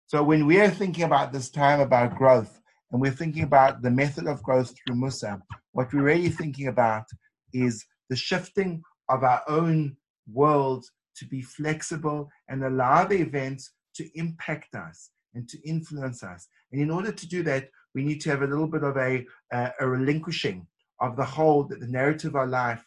So 0.08 0.22
when 0.22 0.46
we 0.46 0.62
are 0.62 0.70
thinking 0.70 1.04
about 1.04 1.34
this 1.34 1.50
time 1.50 1.80
about 1.80 2.16
growth, 2.18 2.60
and 2.92 3.02
we're 3.02 3.12
thinking 3.12 3.44
about 3.44 3.82
the 3.82 3.90
method 3.90 4.28
of 4.28 4.44
growth 4.44 4.74
through 4.78 4.96
Musar, 4.96 5.42
what 5.72 5.92
we're 5.92 6.04
really 6.04 6.30
thinking 6.30 6.68
about 6.68 7.06
is 7.54 7.84
the 8.10 8.16
shifting 8.16 8.84
of 9.10 9.24
our 9.24 9.42
own 9.48 9.98
world 10.32 10.86
to 11.18 11.26
be 11.26 11.42
flexible 11.42 12.30
and 12.50 12.64
allow 12.64 13.06
the 13.06 13.18
events 13.18 13.72
to 13.96 14.08
impact 14.14 14.76
us 14.76 15.10
and 15.34 15.50
to 15.50 15.58
influence 15.68 16.24
us. 16.24 16.48
And 16.72 16.80
in 16.80 16.92
order 16.92 17.12
to 17.12 17.28
do 17.28 17.42
that, 17.44 17.70
we 17.96 18.04
need 18.04 18.22
to 18.22 18.30
have 18.30 18.44
a 18.44 18.48
little 18.48 18.68
bit 18.68 18.84
of 18.84 18.98
a, 18.98 19.26
uh, 19.52 19.70
a 19.80 19.88
relinquishing 19.88 20.68
of 21.00 21.16
the 21.16 21.26
hold 21.26 21.70
that 21.70 21.80
the 21.80 21.88
narrative 21.88 22.32
of 22.32 22.36
our 22.36 22.48
life 22.48 22.86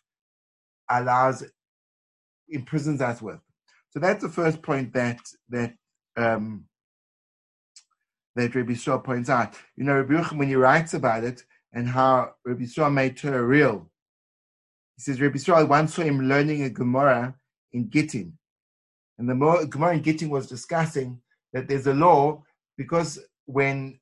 allows, 0.88 1.42
imprisons 2.48 3.00
us 3.00 3.20
with. 3.20 3.40
So 3.90 3.98
that's 3.98 4.22
the 4.22 4.28
first 4.28 4.62
point 4.62 4.92
that 4.92 5.18
that 5.48 5.75
um, 6.16 6.67
that 8.38 8.54
Rabbi 8.54 8.75
Shaw 8.75 8.99
points 8.99 9.28
out. 9.28 9.54
You 9.76 9.85
know, 9.85 9.95
Rabbi 9.95 10.14
Yochanan, 10.14 10.38
when 10.38 10.49
he 10.49 10.54
writes 10.54 10.95
about 10.95 11.25
it 11.25 11.45
and 11.73 11.88
how 11.88 12.35
Rabbi 12.45 12.66
Shaw 12.66 12.88
made 12.88 13.16
Torah 13.16 13.42
real, 13.42 13.90
he 14.97 15.02
says 15.02 15.21
Rabbi 15.21 15.38
Shaw 15.38 15.64
once 15.64 15.95
saw 15.95 16.02
him 16.02 16.28
learning 16.28 16.62
a 16.62 16.71
Gemara 16.71 17.35
in 17.73 17.90
Gittin. 17.90 18.38
And 19.18 19.28
the 19.28 19.66
Gemara 19.68 19.95
in 19.95 20.02
Gittin 20.02 20.30
was 20.30 20.49
discussing 20.49 21.21
that 21.52 21.66
there's 21.68 21.88
a 21.88 21.95
law 21.95 22.45
because 22.76 23.18
when 23.47 23.99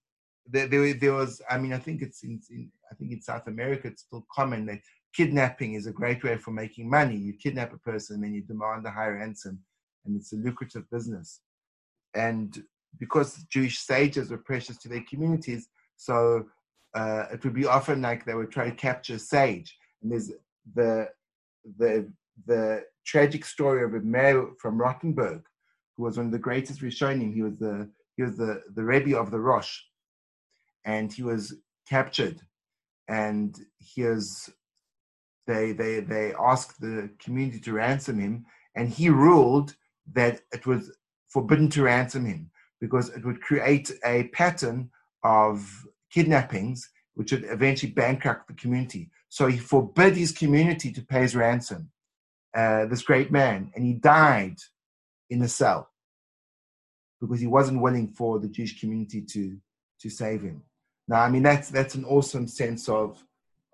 there, 0.47 0.66
there, 0.69 0.93
there 0.95 1.14
was, 1.14 1.40
I 1.50 1.59
mean, 1.59 1.73
I 1.73 1.78
think 1.78 2.02
it's 2.02 2.23
in, 2.23 2.40
in, 2.50 2.71
I 2.90 2.95
think 2.95 3.12
in 3.12 3.23
South 3.23 3.47
America, 3.47 3.88
it's 3.88 4.02
still 4.02 4.26
common 4.31 4.66
that 4.66 4.81
kidnapping 5.14 5.75
is 5.75 5.87
a 5.87 5.93
great 5.93 6.23
way 6.23 6.37
for 6.37 6.50
making 6.50 6.90
money. 6.90 7.16
You 7.16 7.33
kidnap 7.33 7.73
a 7.73 7.78
person 7.78 8.23
and 8.23 8.35
you 8.35 8.43
demand 8.43 8.85
a 8.87 8.90
higher 8.90 9.14
ransom, 9.14 9.59
and 10.05 10.14
it's 10.14 10.33
a 10.35 10.37
lucrative 10.37 10.88
business. 10.90 11.40
And 12.14 12.62
because 12.99 13.45
Jewish 13.50 13.79
sages 13.79 14.31
were 14.31 14.38
precious 14.38 14.79
to 14.79 14.88
their 14.88 15.05
communities, 15.09 15.69
so 15.97 16.47
uh, 16.95 17.25
it 17.33 17.45
would 17.45 17.55
be 17.55 17.67
often 17.67 18.00
like 18.00 18.25
they 18.25 18.35
would 18.35 18.50
try 18.50 18.69
to 18.69 18.76
capture 18.76 19.15
a 19.15 19.19
sage. 19.19 19.76
And 20.03 20.12
there's 20.12 20.33
the 20.75 21.09
the 21.79 22.11
the 22.47 22.85
tragic 23.05 23.45
story 23.45 23.85
of 23.85 23.95
a 23.95 24.00
mayor 24.00 24.47
from 24.61 24.81
Rothenburg, 24.81 25.43
who 25.97 26.05
was 26.05 26.17
one 26.17 26.26
of 26.26 26.33
the 26.33 26.38
greatest 26.38 26.81
Rishonim. 26.81 27.35
He 27.35 27.43
was 27.43 27.57
the 27.59 27.91
he 28.17 28.23
was 28.23 28.37
the 28.37 28.62
the 28.75 28.85
Rebbe 28.85 29.19
of 29.19 29.31
the 29.31 29.41
Rosh, 29.41 29.79
and 30.85 31.12
he 31.12 31.23
was 31.23 31.55
captured. 31.88 32.41
And 33.09 33.59
here's 33.79 34.50
they 35.47 35.73
they 35.73 36.00
they 36.00 36.35
asked 36.35 36.81
the 36.81 37.11
community 37.19 37.61
to 37.61 37.73
ransom 37.73 38.19
him, 38.19 38.47
and 38.75 38.88
he 38.88 39.09
ruled 39.11 39.76
that 40.12 40.41
it 40.53 40.67
was 40.67 40.97
forbidden 41.29 41.69
to 41.69 41.83
ransom 41.83 42.25
him 42.25 42.50
because 42.80 43.09
it 43.11 43.25
would 43.25 43.40
create 43.40 43.90
a 44.04 44.25
pattern 44.28 44.90
of 45.23 45.87
kidnappings 46.11 46.88
which 47.14 47.33
would 47.33 47.45
eventually 47.45 47.90
bankrupt 47.90 48.47
the 48.47 48.54
community. 48.54 49.11
So 49.30 49.47
he 49.47 49.59
forbid 49.59 50.16
his 50.16 50.33
community 50.33 50.92
to 50.92 51.02
pay 51.02 51.23
his 51.23 51.35
ransom, 51.35 51.90
uh, 52.54 52.87
this 52.87 53.02
great 53.02 53.33
man, 53.33 53.73
and 53.75 53.85
he 53.85 53.95
died 53.95 54.59
in 55.30 55.42
a 55.42 55.49
cell 55.49 55.90
because 57.21 57.40
he 57.40 57.47
wasn't 57.47 57.80
willing 57.80 58.09
for 58.09 58.38
the 58.38 58.49
Jewish 58.49 58.78
community 58.78 59.23
to, 59.23 59.56
to 60.00 60.11
save 60.11 60.42
him. 60.42 60.62
Now, 61.09 61.23
I 61.23 61.30
mean, 61.30 61.42
that's, 61.42 61.71
that's 61.71 61.95
an 61.95 62.04
awesome 62.04 62.47
sense 62.47 62.88
of, 62.88 63.23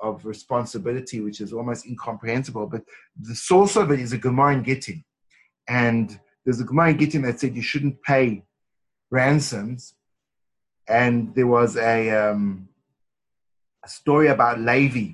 of 0.01 0.25
responsibility, 0.25 1.21
which 1.21 1.41
is 1.41 1.53
almost 1.53 1.87
incomprehensible, 1.87 2.69
but 2.69 2.85
the 3.21 3.35
source 3.35 3.77
of 3.77 3.91
it 3.91 3.99
is 3.99 4.13
a 4.13 4.19
Gemara 4.19 4.55
in 4.55 4.63
Gittin. 4.63 5.05
And 5.69 6.19
there's 6.45 6.61
a 6.61 6.65
Gemara 6.65 6.91
in 6.91 6.99
Gittin 6.99 7.23
that 7.23 7.41
said 7.41 7.57
you 7.57 7.63
shouldn't 7.63 8.03
pay 8.03 8.45
ransoms, 9.13 9.95
and 10.89 11.35
there 11.35 11.47
was 11.47 11.77
a, 11.77 12.11
um, 12.11 12.69
a 13.85 13.89
story 13.89 14.29
about 14.29 14.59
Levi, 14.59 15.13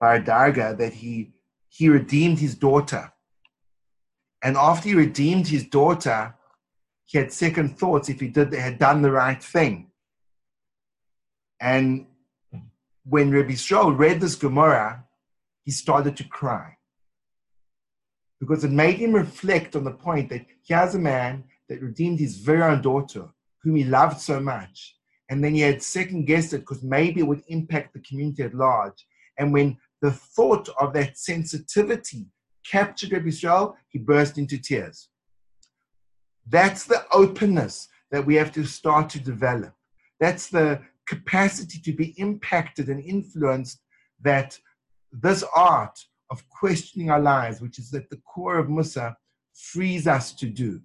Bar 0.00 0.20
Darga, 0.20 0.76
that 0.76 0.92
he 0.92 1.32
he 1.68 1.88
redeemed 1.88 2.38
his 2.38 2.54
daughter, 2.54 3.12
and 4.42 4.56
after 4.58 4.90
he 4.90 4.94
redeemed 4.94 5.48
his 5.48 5.64
daughter, 5.64 6.34
he 7.06 7.16
had 7.16 7.32
second 7.32 7.78
thoughts 7.78 8.10
if 8.10 8.20
he 8.20 8.28
did 8.28 8.52
had 8.52 8.78
done 8.78 9.00
the 9.00 9.10
right 9.10 9.42
thing. 9.42 9.90
And 11.60 12.06
when 13.04 13.30
Rabbi 13.30 13.52
Shaul 13.52 13.96
read 13.96 14.20
this 14.20 14.34
Gemara, 14.34 15.04
he 15.64 15.70
started 15.70 16.16
to 16.16 16.24
cry 16.24 16.76
because 18.40 18.64
it 18.64 18.72
made 18.72 18.96
him 18.96 19.12
reflect 19.12 19.76
on 19.76 19.84
the 19.84 19.92
point 19.92 20.28
that 20.30 20.44
here's 20.66 20.96
a 20.96 20.98
man 20.98 21.44
that 21.72 21.82
redeemed 21.82 22.20
his 22.20 22.36
very 22.36 22.62
own 22.62 22.82
daughter, 22.82 23.24
whom 23.62 23.76
he 23.76 23.84
loved 23.84 24.20
so 24.20 24.38
much. 24.38 24.96
and 25.30 25.42
then 25.42 25.54
he 25.54 25.62
had 25.62 25.82
second 25.82 26.26
guessed 26.26 26.52
it 26.52 26.58
because 26.58 26.82
maybe 26.82 27.20
it 27.20 27.26
would 27.26 27.42
impact 27.48 27.94
the 27.94 28.00
community 28.00 28.42
at 28.42 28.54
large. 28.54 29.06
And 29.38 29.50
when 29.50 29.78
the 30.02 30.10
thought 30.10 30.68
of 30.78 30.92
that 30.92 31.16
sensitivity 31.16 32.26
captured 32.70 33.12
Rabbi 33.12 33.28
Israel, 33.28 33.76
he 33.88 33.98
burst 33.98 34.36
into 34.36 34.58
tears. 34.58 35.08
That's 36.46 36.84
the 36.84 37.06
openness 37.12 37.88
that 38.10 38.26
we 38.26 38.34
have 38.34 38.52
to 38.52 38.64
start 38.66 39.08
to 39.10 39.20
develop. 39.20 39.72
That's 40.20 40.48
the 40.50 40.82
capacity 41.06 41.78
to 41.80 41.92
be 41.92 42.08
impacted 42.18 42.90
and 42.90 43.00
influenced 43.02 43.80
that 44.20 44.58
this 45.12 45.42
art 45.56 45.98
of 46.30 46.46
questioning 46.50 47.08
our 47.10 47.20
lives, 47.20 47.62
which 47.62 47.78
is 47.78 47.94
at 47.94 48.10
the 48.10 48.20
core 48.32 48.58
of 48.58 48.66
Musar, 48.66 49.14
frees 49.54 50.06
us 50.06 50.34
to 50.34 50.46
do. 50.46 50.82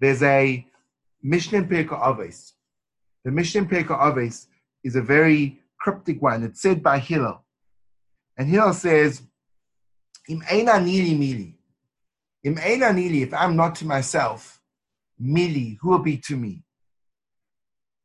There's 0.00 0.22
a 0.22 0.66
Mishnah 1.22 1.58
in 1.58 1.68
Pirkei 1.68 2.00
Avos. 2.00 2.52
The 3.24 3.30
Mishnah 3.30 3.62
in 3.62 3.68
Pirkei 3.68 3.98
Avos 3.98 4.46
is 4.82 4.96
a 4.96 5.02
very 5.02 5.60
cryptic 5.78 6.22
one. 6.22 6.42
It's 6.42 6.62
said 6.62 6.82
by 6.82 6.98
Hillel. 6.98 7.44
And 8.36 8.48
Hillel 8.48 8.72
says, 8.72 9.22
Im 10.28 10.40
eina 10.42 10.80
nili 10.80 11.18
mili. 11.18 11.54
Im 12.44 12.56
eina 12.56 12.92
nili, 12.94 13.22
if 13.22 13.34
I'm 13.34 13.56
not 13.56 13.74
to 13.76 13.86
myself, 13.86 14.62
mili, 15.22 15.76
who 15.80 15.90
will 15.90 15.98
be 15.98 16.16
to 16.16 16.36
me? 16.36 16.64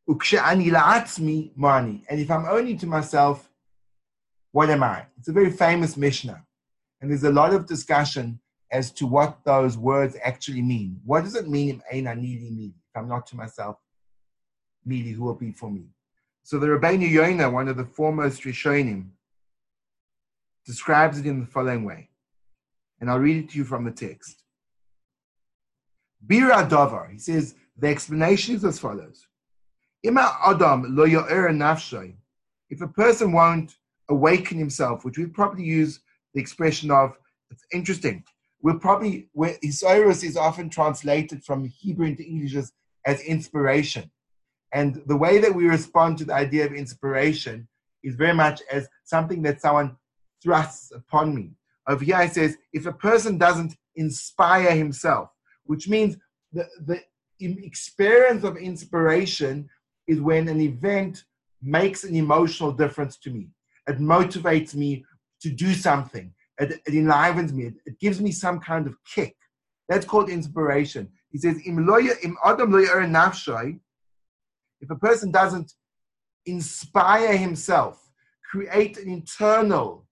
Ukshe'ani 0.09 0.71
la'atzmi 0.71 1.51
mani. 1.55 2.03
And 2.09 2.19
if 2.19 2.29
I'm 2.29 2.45
only 2.45 2.75
to 2.77 2.85
myself, 2.85 3.49
what 4.51 4.69
am 4.69 4.83
I? 4.83 5.05
It's 5.17 5.29
a 5.29 5.33
very 5.33 5.51
famous 5.51 5.95
Mishnah. 5.95 6.43
And 6.99 7.09
there's 7.09 7.23
a 7.23 7.31
lot 7.31 7.53
of 7.53 7.65
discussion 7.65 8.39
as 8.71 8.91
to 8.91 9.05
what 9.05 9.43
those 9.45 9.77
words 9.77 10.17
actually 10.23 10.61
mean. 10.61 10.99
What 11.05 11.23
does 11.23 11.35
it 11.35 11.47
mean? 11.47 11.81
If 11.91 12.73
I'm 12.95 13.07
not 13.07 13.27
to 13.27 13.35
myself, 13.35 13.77
mili, 14.87 15.13
who 15.13 15.23
will 15.23 15.35
be 15.35 15.51
for 15.51 15.69
me? 15.69 15.85
So 16.43 16.59
the 16.59 16.67
Rabbeinu 16.67 17.09
Yonah, 17.09 17.49
one 17.49 17.67
of 17.67 17.77
the 17.77 17.85
foremost 17.85 18.43
Rishonim, 18.43 19.09
describes 20.65 21.19
it 21.19 21.25
in 21.25 21.39
the 21.39 21.45
following 21.45 21.83
way. 21.83 22.09
And 22.99 23.09
I'll 23.09 23.19
read 23.19 23.43
it 23.43 23.49
to 23.51 23.57
you 23.57 23.65
from 23.65 23.83
the 23.83 23.91
text. 23.91 24.43
Bira 26.25 26.67
Davar, 26.67 27.11
he 27.11 27.19
says, 27.19 27.55
the 27.77 27.87
explanation 27.87 28.55
is 28.55 28.63
as 28.63 28.79
follows. 28.79 29.27
Ima 30.03 30.37
Adam 30.45 30.95
lo. 30.95 31.05
If 32.69 32.81
a 32.81 32.87
person 32.87 33.31
won't 33.31 33.75
awaken 34.09 34.57
himself, 34.57 35.03
which 35.03 35.17
we 35.17 35.25
probably 35.25 35.63
use 35.63 35.99
the 36.33 36.41
expression 36.41 36.89
of, 36.89 37.17
it's 37.51 37.65
interesting. 37.73 38.23
We'll 38.65 38.79
probably, 38.79 39.29
where 39.33 39.59
is 39.61 39.83
often 40.35 40.71
translated 40.71 41.43
from 41.43 41.65
Hebrew 41.65 42.07
into 42.07 42.23
English 42.23 42.55
as, 42.55 42.73
as 43.05 43.21
inspiration. 43.21 44.09
And 44.73 45.03
the 45.05 45.15
way 45.15 45.37
that 45.37 45.53
we 45.53 45.67
respond 45.67 46.17
to 46.17 46.25
the 46.25 46.33
idea 46.33 46.65
of 46.65 46.73
inspiration 46.73 47.67
is 48.03 48.15
very 48.15 48.33
much 48.33 48.63
as 48.71 48.89
something 49.03 49.43
that 49.43 49.61
someone 49.61 49.95
thrusts 50.41 50.91
upon 50.91 51.35
me. 51.35 51.51
Over 51.87 52.03
here, 52.03 52.19
it 52.21 52.33
says, 52.33 52.57
if 52.73 52.87
a 52.87 52.91
person 52.91 53.37
doesn't 53.37 53.75
inspire 53.97 54.75
himself, 54.75 55.29
which 55.65 55.87
means 55.87 56.17
the, 56.51 56.67
the 56.87 57.01
experience 57.39 58.43
of 58.43 58.57
inspiration 58.57 59.69
is 60.07 60.19
when 60.19 60.47
an 60.47 60.59
event 60.59 61.23
makes 61.61 62.03
an 62.03 62.15
emotional 62.15 62.71
difference 62.71 63.15
to 63.17 63.29
me. 63.29 63.49
It 63.87 63.99
motivates 63.99 64.73
me 64.73 65.05
to 65.41 65.51
do 65.51 65.75
something. 65.75 66.33
It, 66.57 66.79
it 66.85 66.93
enlivens 66.93 67.51
me. 67.53 67.65
It, 67.65 67.75
it, 67.85 67.99
gives 67.99 68.21
me 68.21 68.31
some 68.31 68.59
kind 68.59 68.87
of 68.87 68.95
kick. 69.03 69.35
That's 69.89 70.05
called 70.05 70.29
inspiration. 70.29 71.09
He 71.31 71.37
says, 71.37 71.59
im 71.65 71.77
im 71.79 72.37
adam 72.43 72.73
er 72.73 73.05
nafshay, 73.05 73.79
if 74.81 74.89
a 74.89 74.95
person 74.95 75.31
doesn't 75.31 75.73
inspire 76.45 77.35
himself, 77.35 78.09
create 78.49 78.97
an 78.97 79.09
internal 79.09 80.05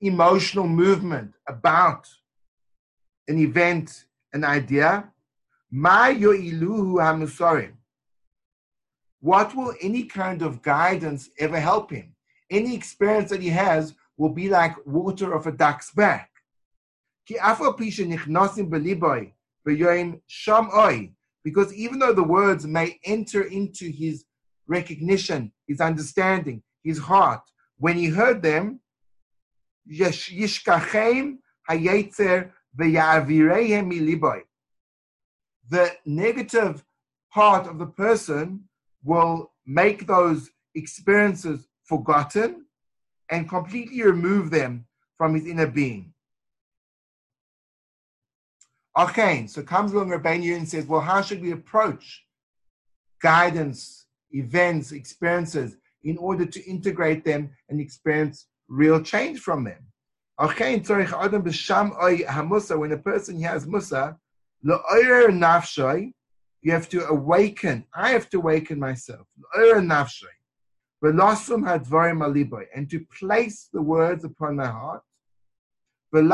emotional 0.00 0.66
movement 0.66 1.34
about 1.48 2.08
an 3.26 3.38
event, 3.38 4.04
an 4.32 4.44
idea, 4.44 5.10
my 5.70 6.14
yo'iluhu 6.14 6.94
hamusarim. 6.96 7.72
What 9.20 9.54
will 9.54 9.74
any 9.82 10.04
kind 10.04 10.42
of 10.42 10.62
guidance 10.62 11.28
ever 11.38 11.58
help 11.58 11.90
him? 11.90 12.14
Any 12.50 12.74
experience 12.74 13.30
that 13.30 13.42
he 13.42 13.48
has 13.48 13.94
will 14.18 14.34
be 14.34 14.50
like 14.50 14.74
water 14.86 15.32
of 15.32 15.46
a 15.46 15.52
duck's 15.52 15.90
back. 15.92 16.30
Because 21.44 21.72
even 21.74 21.98
though 21.98 22.12
the 22.12 22.24
words 22.24 22.66
may 22.66 22.98
enter 23.04 23.42
into 23.42 23.90
his 23.90 24.24
recognition, 24.66 25.52
his 25.66 25.80
understanding, 25.80 26.62
his 26.84 26.98
heart, 26.98 27.40
when 27.78 27.96
he 27.96 28.06
heard 28.06 28.42
them. 28.42 28.80
The 35.70 35.96
negative 36.04 36.84
part 37.32 37.66
of 37.66 37.78
the 37.78 37.86
person 37.86 38.68
will 39.02 39.52
make 39.66 40.06
those 40.06 40.50
experiences 40.74 41.66
forgotten 41.84 42.66
and 43.30 43.48
completely 43.48 44.02
remove 44.02 44.50
them 44.50 44.86
from 45.16 45.34
his 45.34 45.46
inner 45.46 45.66
being. 45.66 46.12
Okay, 48.98 49.46
so 49.46 49.62
comes 49.62 49.92
along 49.92 50.08
Rabbeinu 50.08 50.56
and 50.56 50.68
says, 50.68 50.86
well, 50.86 51.00
how 51.00 51.22
should 51.22 51.40
we 51.40 51.52
approach 51.52 52.24
guidance, 53.20 54.06
events, 54.30 54.92
experiences 54.92 55.76
in 56.04 56.16
order 56.18 56.46
to 56.46 56.64
integrate 56.64 57.24
them 57.24 57.50
and 57.68 57.80
experience 57.80 58.46
real 58.68 59.02
change 59.02 59.40
from 59.40 59.64
them. 59.64 59.84
Okay, 60.40 60.78
When 60.78 61.00
a 62.92 62.98
person 62.98 63.42
has 63.42 63.66
musar, 63.66 64.16
you 66.62 66.72
have 66.72 66.88
to 66.88 67.06
awaken. 67.08 67.84
I 67.94 68.10
have 68.10 68.30
to 68.30 68.38
awaken 68.38 68.78
myself. 68.78 69.26
And 71.00 72.90
to 72.90 73.06
place 73.18 73.68
the 73.72 73.82
words 73.82 74.24
upon 74.24 74.56
my 74.56 74.66
heart. 74.66 75.02
And 76.12 76.28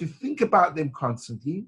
to 0.00 0.06
think 0.06 0.40
about 0.40 0.74
them 0.74 0.90
constantly. 0.90 1.66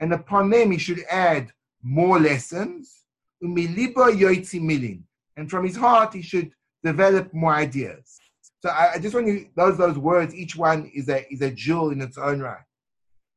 And 0.00 0.12
upon 0.12 0.50
them 0.50 0.70
he 0.70 0.78
should 0.78 1.02
add 1.10 1.50
more 1.82 2.20
lessons 2.20 3.02
and 3.42 5.50
from 5.50 5.64
his 5.64 5.76
heart 5.76 6.14
he 6.14 6.22
should 6.22 6.52
develop 6.84 7.34
more 7.34 7.54
ideas. 7.54 8.20
So 8.62 8.70
I, 8.70 8.92
I 8.94 8.98
just 8.98 9.14
want 9.14 9.26
you 9.26 9.48
those 9.56 9.76
those 9.76 9.98
words. 9.98 10.34
Each 10.34 10.54
one 10.54 10.90
is 10.94 11.08
a 11.08 11.30
is 11.32 11.42
a 11.42 11.50
jewel 11.50 11.90
in 11.90 12.00
its 12.00 12.16
own 12.16 12.40
right. 12.40 12.62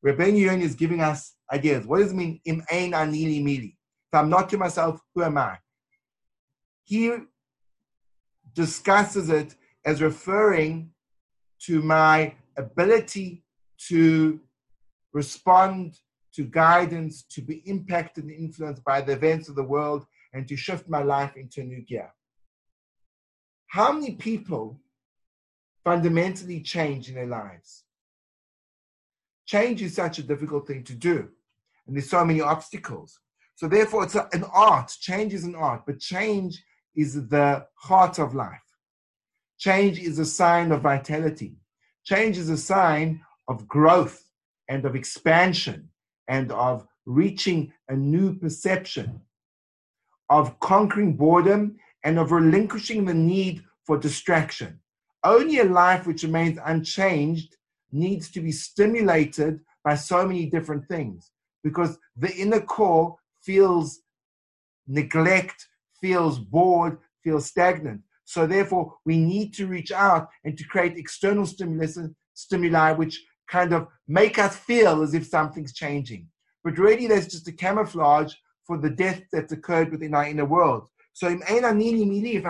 Rabbeinu 0.04 0.38
Yonah 0.38 0.62
is 0.62 0.76
giving 0.76 1.00
us 1.00 1.34
ideas. 1.52 1.86
What 1.86 1.98
does 1.98 2.12
it 2.12 2.16
mean? 2.16 2.40
Im 2.44 2.62
ein 2.70 2.92
anili 2.92 3.42
mili. 3.42 3.75
If 4.12 4.18
I'm 4.18 4.30
not 4.30 4.48
to 4.50 4.58
myself, 4.58 5.00
who 5.14 5.22
am 5.22 5.38
I? 5.38 5.58
He 6.84 7.12
discusses 8.54 9.28
it 9.28 9.54
as 9.84 10.00
referring 10.00 10.90
to 11.62 11.82
my 11.82 12.34
ability 12.56 13.44
to 13.88 14.40
respond 15.12 15.98
to 16.34 16.44
guidance, 16.44 17.22
to 17.30 17.40
be 17.40 17.62
impacted 17.66 18.24
and 18.24 18.32
influenced 18.32 18.84
by 18.84 19.00
the 19.00 19.12
events 19.12 19.48
of 19.48 19.56
the 19.56 19.62
world, 19.62 20.06
and 20.32 20.46
to 20.46 20.56
shift 20.56 20.88
my 20.88 21.02
life 21.02 21.36
into 21.36 21.62
a 21.62 21.64
new 21.64 21.80
gear. 21.80 22.12
How 23.68 23.92
many 23.92 24.14
people 24.14 24.80
fundamentally 25.82 26.60
change 26.60 27.08
in 27.08 27.14
their 27.14 27.26
lives? 27.26 27.84
Change 29.46 29.82
is 29.82 29.94
such 29.94 30.18
a 30.18 30.22
difficult 30.22 30.66
thing 30.66 30.84
to 30.84 30.94
do, 30.94 31.30
and 31.86 31.96
there's 31.96 32.10
so 32.10 32.24
many 32.24 32.40
obstacles. 32.40 33.18
So, 33.56 33.68
therefore, 33.68 34.04
it's 34.04 34.14
an 34.14 34.44
art. 34.52 34.92
Change 35.00 35.34
is 35.34 35.44
an 35.44 35.54
art, 35.54 35.82
but 35.86 35.98
change 35.98 36.62
is 36.94 37.28
the 37.28 37.66
heart 37.74 38.18
of 38.18 38.34
life. 38.34 38.60
Change 39.58 39.98
is 39.98 40.18
a 40.18 40.26
sign 40.26 40.72
of 40.72 40.82
vitality. 40.82 41.56
Change 42.04 42.38
is 42.38 42.50
a 42.50 42.56
sign 42.56 43.20
of 43.48 43.66
growth 43.66 44.22
and 44.68 44.84
of 44.84 44.94
expansion 44.94 45.88
and 46.28 46.52
of 46.52 46.86
reaching 47.06 47.72
a 47.88 47.96
new 47.96 48.34
perception 48.34 49.20
of 50.28 50.58
conquering 50.60 51.16
boredom 51.16 51.76
and 52.04 52.18
of 52.18 52.32
relinquishing 52.32 53.04
the 53.04 53.14
need 53.14 53.64
for 53.84 53.96
distraction. 53.96 54.80
Only 55.24 55.60
a 55.60 55.64
life 55.64 56.06
which 56.06 56.24
remains 56.24 56.58
unchanged 56.64 57.56
needs 57.92 58.30
to 58.32 58.40
be 58.40 58.52
stimulated 58.52 59.60
by 59.84 59.94
so 59.94 60.26
many 60.26 60.46
different 60.46 60.86
things 60.88 61.30
because 61.62 61.98
the 62.16 62.34
inner 62.34 62.60
core 62.60 63.16
feels 63.46 64.00
neglect, 64.86 65.58
feels 66.00 66.38
bored, 66.38 66.98
feels 67.24 67.46
stagnant. 67.46 68.00
So 68.24 68.46
therefore, 68.46 68.94
we 69.04 69.16
need 69.16 69.54
to 69.54 69.66
reach 69.66 69.92
out 69.92 70.28
and 70.44 70.58
to 70.58 70.64
create 70.64 70.98
external 70.98 71.46
stimulus, 71.46 71.98
stimuli 72.34 72.92
which 72.92 73.24
kind 73.48 73.72
of 73.72 73.86
make 74.08 74.38
us 74.38 74.56
feel 74.56 75.02
as 75.02 75.14
if 75.14 75.24
something's 75.26 75.72
changing. 75.72 76.28
but 76.64 76.78
really 76.78 77.06
that's 77.06 77.28
just 77.34 77.46
a 77.46 77.52
camouflage 77.52 78.34
for 78.66 78.76
the 78.76 78.90
death 78.90 79.22
that's 79.32 79.52
occurred 79.52 79.92
within 79.92 80.14
our 80.16 80.26
inner 80.26 80.44
world. 80.44 80.88
So 81.12 81.28
if 81.28 81.40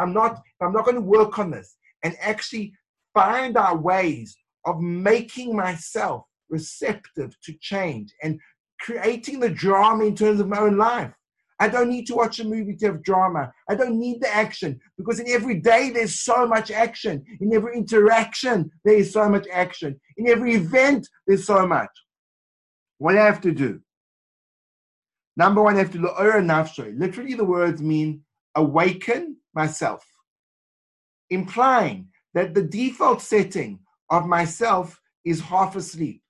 I'm 0.02 0.12
not 0.20 0.32
if 0.54 0.61
I'm 0.62 0.72
not 0.72 0.87
going 0.87 1.00
to 1.02 1.12
work 1.18 1.38
on 1.38 1.50
this 1.50 1.76
and 2.02 2.16
actually 2.20 2.72
find 3.12 3.56
our 3.59 3.76
ways 3.76 4.28
of 4.64 4.80
making 4.80 5.54
myself 5.54 6.24
receptive 6.48 7.30
to 7.44 7.52
change 7.61 8.09
and 8.22 8.40
creating 8.81 9.41
the 9.41 9.51
drama 9.51 10.05
in 10.05 10.15
terms 10.15 10.41
of 10.41 10.49
my 10.49 10.59
own 10.59 10.77
life. 10.77 11.12
I 11.59 11.69
don't 11.69 11.89
need 11.89 12.07
to 12.09 12.15
watch 12.15 12.39
a 12.39 12.45
movie 12.45 12.77
to 12.77 12.87
have 12.87 13.03
drama. 13.03 13.51
I 13.69 13.75
don't 13.75 13.99
need 13.99 14.21
the 14.21 14.35
action 14.35 14.79
because 14.99 15.21
in 15.21 15.29
every 15.29 15.61
day 15.61 15.91
there's 15.91 16.21
so 16.21 16.47
much 16.47 16.71
action. 16.71 17.25
In 17.41 17.55
every 17.55 17.77
interaction, 17.77 18.71
there 18.85 18.97
is 18.97 19.12
so 19.12 19.29
much 19.29 19.47
action. 19.51 19.99
In 20.19 20.29
every 20.29 20.55
event, 20.55 21.09
there's 21.27 21.47
so 21.47 21.67
much. 21.67 21.91
What 22.99 23.12
do 23.12 23.19
I 23.19 23.25
have 23.25 23.41
to 23.43 23.53
do? 23.53 23.81
Number 25.37 25.62
one, 25.62 25.77
I 25.77 25.81
have 25.81 25.93
to 25.93 25.99
lo'ora 25.99 26.37
oh, 26.37 26.43
nafshoy. 26.43 26.99
Literally, 26.99 27.35
the 27.35 27.45
words 27.45 27.83
mean 27.83 28.23
awaken 28.55 29.37
myself, 29.55 30.05
implying 31.31 32.09
that 32.35 32.55
the 32.55 32.62
default 32.62 33.21
setting 33.21 33.81
of 34.11 34.27
myself 34.27 34.99
is 35.25 35.41
half 35.41 35.77
asleep. 35.77 36.23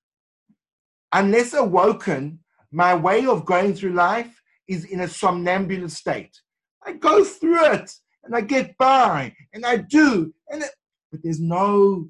Unless 1.12 1.54
awoken, 1.54 2.40
my 2.72 2.94
way 2.94 3.26
of 3.26 3.44
going 3.44 3.74
through 3.74 3.92
life 3.92 4.40
is 4.68 4.84
in 4.84 5.00
a 5.00 5.08
somnambulous 5.08 5.96
state. 5.96 6.36
I 6.84 6.92
go 6.92 7.24
through 7.24 7.64
it 7.72 7.92
and 8.24 8.34
I 8.34 8.40
get 8.40 8.76
by 8.76 9.34
and 9.52 9.64
I 9.64 9.76
do, 9.76 10.34
and 10.48 10.62
it, 10.62 10.70
but 11.10 11.20
there's 11.22 11.40
no, 11.40 12.08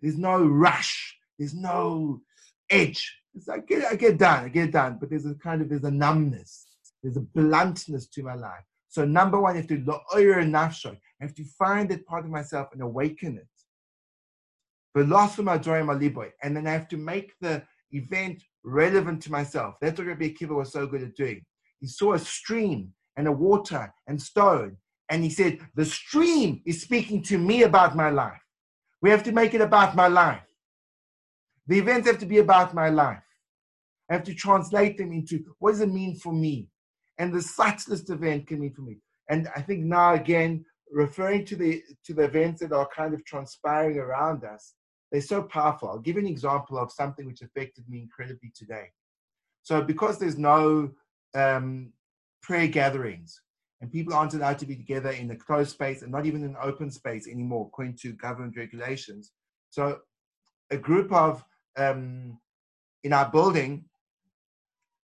there's 0.00 0.16
no 0.16 0.44
rush, 0.44 1.16
there's 1.38 1.54
no 1.54 2.20
edge. 2.70 3.14
It's, 3.34 3.48
I 3.48 3.58
get, 3.58 3.84
I 3.84 3.94
get 3.94 4.18
done, 4.18 4.44
I 4.44 4.48
get 4.48 4.72
done, 4.72 4.98
but 4.98 5.10
there's 5.10 5.26
a 5.26 5.34
kind 5.34 5.62
of 5.62 5.68
there's 5.68 5.84
a 5.84 5.90
numbness, 5.90 6.66
there's 7.02 7.16
a 7.16 7.20
bluntness 7.20 8.06
to 8.08 8.22
my 8.22 8.34
life. 8.34 8.64
So 8.88 9.04
number 9.04 9.38
one, 9.38 9.54
I 9.54 9.58
have 9.58 9.68
to 9.68 9.78
lo'oyer 9.78 10.42
nafsho. 10.44 10.92
I 10.92 11.24
have 11.24 11.34
to 11.34 11.44
find 11.44 11.88
that 11.90 12.06
part 12.06 12.24
of 12.24 12.30
myself 12.30 12.68
and 12.72 12.80
awaken 12.80 13.36
it. 13.36 13.46
But 14.94 15.08
lost 15.08 15.36
from 15.36 15.44
my 15.44 15.60
and 16.42 16.56
then 16.56 16.66
I 16.66 16.72
have 16.72 16.88
to 16.88 16.96
make 16.96 17.34
the 17.40 17.62
event 17.92 18.42
relevant 18.64 19.22
to 19.22 19.32
myself. 19.32 19.74
That's 19.80 19.98
what 19.98 20.08
Rabbi 20.08 20.30
Akiva 20.30 20.54
was 20.54 20.72
so 20.72 20.86
good 20.86 21.02
at 21.02 21.14
doing. 21.14 21.44
He 21.80 21.86
saw 21.86 22.14
a 22.14 22.18
stream 22.18 22.92
and 23.16 23.26
a 23.26 23.32
water 23.32 23.92
and 24.06 24.20
stone, 24.20 24.76
and 25.10 25.22
he 25.22 25.30
said, 25.30 25.58
The 25.74 25.84
stream 25.84 26.62
is 26.66 26.82
speaking 26.82 27.22
to 27.24 27.38
me 27.38 27.62
about 27.62 27.96
my 27.96 28.10
life. 28.10 28.40
We 29.00 29.10
have 29.10 29.22
to 29.24 29.32
make 29.32 29.54
it 29.54 29.60
about 29.60 29.94
my 29.94 30.08
life. 30.08 30.42
The 31.66 31.78
events 31.78 32.08
have 32.08 32.18
to 32.18 32.26
be 32.26 32.38
about 32.38 32.74
my 32.74 32.88
life. 32.88 33.22
I 34.10 34.14
have 34.14 34.24
to 34.24 34.34
translate 34.34 34.96
them 34.96 35.12
into 35.12 35.44
what 35.58 35.72
does 35.72 35.82
it 35.82 35.92
mean 35.92 36.16
for 36.16 36.32
me? 36.32 36.68
And 37.18 37.32
the 37.32 37.42
subtlest 37.42 38.10
event 38.10 38.46
can 38.46 38.60
mean 38.60 38.72
for 38.72 38.82
me. 38.82 38.98
And 39.28 39.48
I 39.54 39.60
think 39.60 39.84
now 39.84 40.14
again, 40.14 40.64
referring 40.90 41.44
to 41.46 41.56
the 41.56 41.82
to 42.06 42.14
the 42.14 42.24
events 42.24 42.60
that 42.60 42.72
are 42.72 42.88
kind 42.94 43.12
of 43.12 43.24
transpiring 43.24 43.98
around 43.98 44.44
us, 44.44 44.74
they're 45.10 45.20
so 45.20 45.42
powerful. 45.42 45.88
I'll 45.88 45.98
give 45.98 46.16
you 46.16 46.22
an 46.22 46.28
example 46.28 46.78
of 46.78 46.92
something 46.92 47.26
which 47.26 47.42
affected 47.42 47.88
me 47.88 48.00
incredibly 48.00 48.52
today. 48.54 48.90
So, 49.62 49.82
because 49.82 50.18
there's 50.18 50.38
no 50.38 50.90
um, 51.34 51.92
prayer 52.42 52.68
gatherings 52.68 53.40
and 53.80 53.92
people 53.92 54.14
aren't 54.14 54.34
allowed 54.34 54.58
to 54.58 54.66
be 54.66 54.76
together 54.76 55.10
in 55.10 55.30
a 55.30 55.36
closed 55.36 55.70
space 55.70 56.02
and 56.02 56.10
not 56.10 56.26
even 56.26 56.42
in 56.42 56.50
an 56.50 56.56
open 56.60 56.90
space 56.90 57.26
anymore, 57.26 57.66
according 57.66 57.96
to 57.96 58.12
government 58.12 58.56
regulations. 58.56 59.32
So, 59.70 60.00
a 60.70 60.76
group 60.76 61.12
of 61.12 61.44
um, 61.76 62.38
in 63.04 63.12
our 63.12 63.30
building, 63.30 63.84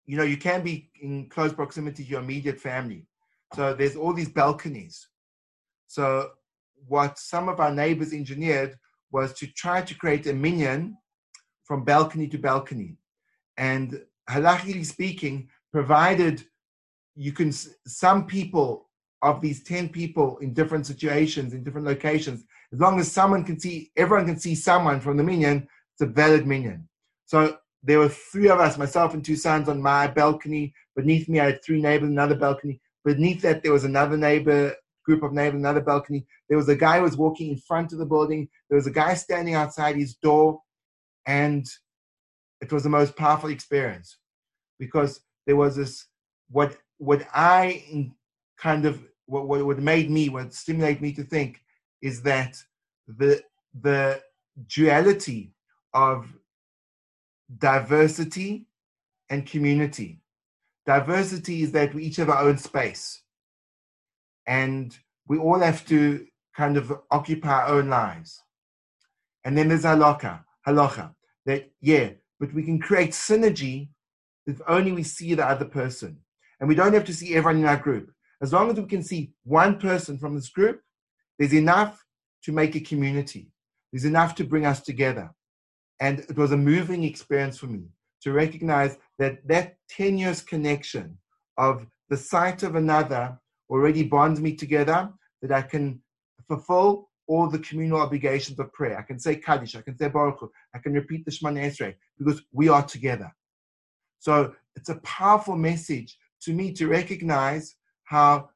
you 0.07 0.17
know, 0.17 0.25
you 0.25 0.37
can 0.37 0.63
be 0.63 0.91
in 1.01 1.29
close 1.29 1.53
proximity 1.53 2.03
to 2.05 2.11
your 2.11 2.21
immediate 2.21 2.59
family. 2.59 3.07
So, 3.55 3.75
there's 3.75 3.97
all 3.97 4.13
these 4.13 4.31
balconies. 4.31 5.07
So, 5.87 6.31
what 6.89 7.19
some 7.19 7.49
of 7.49 7.61
our 7.61 7.73
neighbors 7.73 8.13
engineered 8.13 8.79
was 9.13 9.33
to 9.35 9.47
try 9.47 9.83
to 9.83 9.95
create 9.95 10.27
a 10.27 10.33
minyan 10.33 10.97
from 11.65 11.85
balcony 11.85 12.27
to 12.29 12.39
balcony. 12.39 12.97
And 13.57 14.03
halachically 14.29 14.87
speaking, 14.87 15.49
provided 15.71 16.45
you 17.15 17.33
can, 17.33 17.53
some 17.87 18.27
people 18.27 18.89
of 19.21 19.41
these 19.41 19.63
10 19.63 19.91
people 19.91 20.39
in 20.39 20.53
different 20.53 20.87
situations, 20.87 21.53
in 21.53 21.63
different 21.63 21.87
locations, 21.87 22.45
as 22.73 22.81
long 22.81 22.99
as 22.99 23.13
someone 23.13 23.45
can 23.45 23.61
see, 23.61 23.93
everyone 23.97 24.27
can 24.27 24.39
see 24.39 24.55
someone 24.55 25.01
from 25.01 25.17
the 25.17 25.23
minyan, 25.23 25.69
it's 25.95 26.03
a 26.03 26.07
valid 26.07 26.47
minyan. 26.47 26.89
So 27.27 27.59
there 27.83 27.99
were 27.99 28.09
three 28.09 28.49
of 28.49 28.61
us, 28.61 28.79
myself 28.79 29.15
and 29.15 29.25
two 29.25 29.37
sons 29.37 29.69
on 29.69 29.81
my 29.81 30.07
balcony. 30.07 30.75
Beneath 30.97 31.29
me, 31.29 31.41
I 31.41 31.47
had 31.47 31.65
three 31.65 31.81
neighbors, 31.81 32.09
another 32.09 32.35
balcony. 32.35 32.81
Beneath 33.05 33.43
that, 33.43 33.63
there 33.63 33.73
was 33.73 33.85
another 33.85 34.17
neighbor 34.17 34.75
group 35.05 35.23
of 35.23 35.33
neighbors, 35.33 35.59
another 35.59 35.81
balcony. 35.81 36.27
There 36.49 36.59
was 36.59 36.69
a 36.69 36.77
guy 36.77 36.99
who 36.99 37.05
was 37.05 37.17
walking 37.17 37.51
in 37.51 37.59
front 37.59 37.93
of 37.93 37.99
the 37.99 38.07
building. 38.07 38.49
There 38.69 38.77
was 38.77 38.87
a 38.87 38.93
guy 38.93 39.15
standing 39.15 39.55
outside 39.55 39.97
his 39.97 40.15
door. 40.15 40.61
And 41.27 41.67
it 42.61 42.73
was 42.73 42.83
the 42.83 42.89
most 42.89 43.17
powerful 43.17 43.51
experience 43.51 44.19
because 44.79 45.21
there 45.47 45.57
was 45.57 45.77
this, 45.77 46.07
what, 46.51 46.77
what 46.99 47.27
I 47.35 48.11
kind 48.59 48.87
of, 48.87 49.03
what, 49.27 49.49
what, 49.49 49.65
what 49.65 49.79
made 49.79 50.11
me, 50.11 50.29
what 50.29 50.55
stimulated 50.55 51.03
me 51.03 51.13
to 51.15 51.25
think 51.25 51.61
is 52.01 52.23
that 52.23 52.57
the, 53.07 53.43
the 53.81 54.21
duality 54.69 55.53
of 55.95 56.27
diversity 57.59 58.67
and 59.31 59.47
community. 59.47 60.21
Diversity 60.87 61.63
is 61.63 61.73
that 61.73 61.95
we 61.95 62.05
each 62.05 62.17
have 62.17 62.31
our 62.31 62.49
own 62.49 62.59
space 62.59 63.22
and 64.53 64.99
we 65.29 65.39
all 65.39 65.61
have 65.61 65.83
to 65.87 66.27
kind 66.55 66.77
of 66.77 66.93
occupy 67.11 67.63
our 67.63 67.69
own 67.69 67.89
lives. 67.89 68.43
And 69.45 69.57
then 69.57 69.69
there's 69.69 69.85
halacha, 69.85 70.45
halacha, 70.69 71.15
that 71.47 71.71
yeah, 71.81 72.11
but 72.39 72.53
we 72.53 72.63
can 72.63 72.79
create 72.79 73.13
synergy 73.13 73.89
if 74.47 74.61
only 74.69 74.93
we 74.93 75.05
see 75.05 75.33
the 75.35 75.47
other 75.47 75.65
person. 75.65 76.19
And 76.61 76.69
we 76.69 76.75
don't 76.75 76.93
have 76.93 77.07
to 77.07 77.15
see 77.15 77.35
everyone 77.35 77.63
in 77.63 77.67
our 77.67 77.79
group. 77.79 78.13
As 78.43 78.53
long 78.53 78.71
as 78.71 78.77
we 78.77 78.85
can 78.87 79.03
see 79.03 79.33
one 79.45 79.79
person 79.79 80.19
from 80.19 80.35
this 80.35 80.51
group, 80.51 80.83
there's 81.39 81.55
enough 81.55 82.05
to 82.45 82.53
make 82.53 82.75
a 82.77 82.81
community. 82.81 83.51
There's 83.91 84.05
enough 84.05 84.35
to 84.35 84.45
bring 84.45 84.67
us 84.67 84.81
together. 84.83 85.31
And 85.99 86.21
it 86.21 86.37
was 86.37 86.53
a 86.53 86.67
moving 86.73 87.05
experience 87.05 87.57
for 87.59 87.69
me 87.69 87.85
to 88.23 88.33
recognize 88.33 88.99
that 89.19 89.35
that 89.49 89.77
tenuous 89.89 90.43
connection 90.43 91.17
of 91.57 91.87
the 92.11 92.19
sight 92.19 92.63
of 92.63 92.75
another 92.75 93.39
already 93.73 94.03
bonds 94.03 94.41
me 94.41 94.55
together 94.55 95.11
that 95.41 95.53
I 95.53 95.63
can 95.63 96.01
fulfill 96.47 97.09
all 97.27 97.49
the 97.49 97.59
communal 97.61 98.01
obligations 98.01 98.59
of 98.59 98.73
prayer. 98.73 98.99
I 98.99 99.03
can 99.03 99.19
say 99.19 99.37
Kaddish, 99.37 99.75
I 99.75 99.81
can 99.81 99.97
say 99.97 100.09
Barchu, 100.09 100.49
I 100.75 100.79
can 100.79 100.93
repeat 100.93 101.25
the 101.25 101.31
Shemoneh 101.31 101.71
Esrei 101.71 101.95
because 102.19 102.43
we 102.53 102.69
are 102.69 102.83
together. 102.83 103.33
So 104.19 104.55
it's 104.77 104.91
a 104.91 104.97
powerful 104.97 105.57
message 105.57 106.19
to 106.43 106.53
me 106.53 106.73
to 106.75 106.89
recognize 106.89 107.77
how 108.05 108.51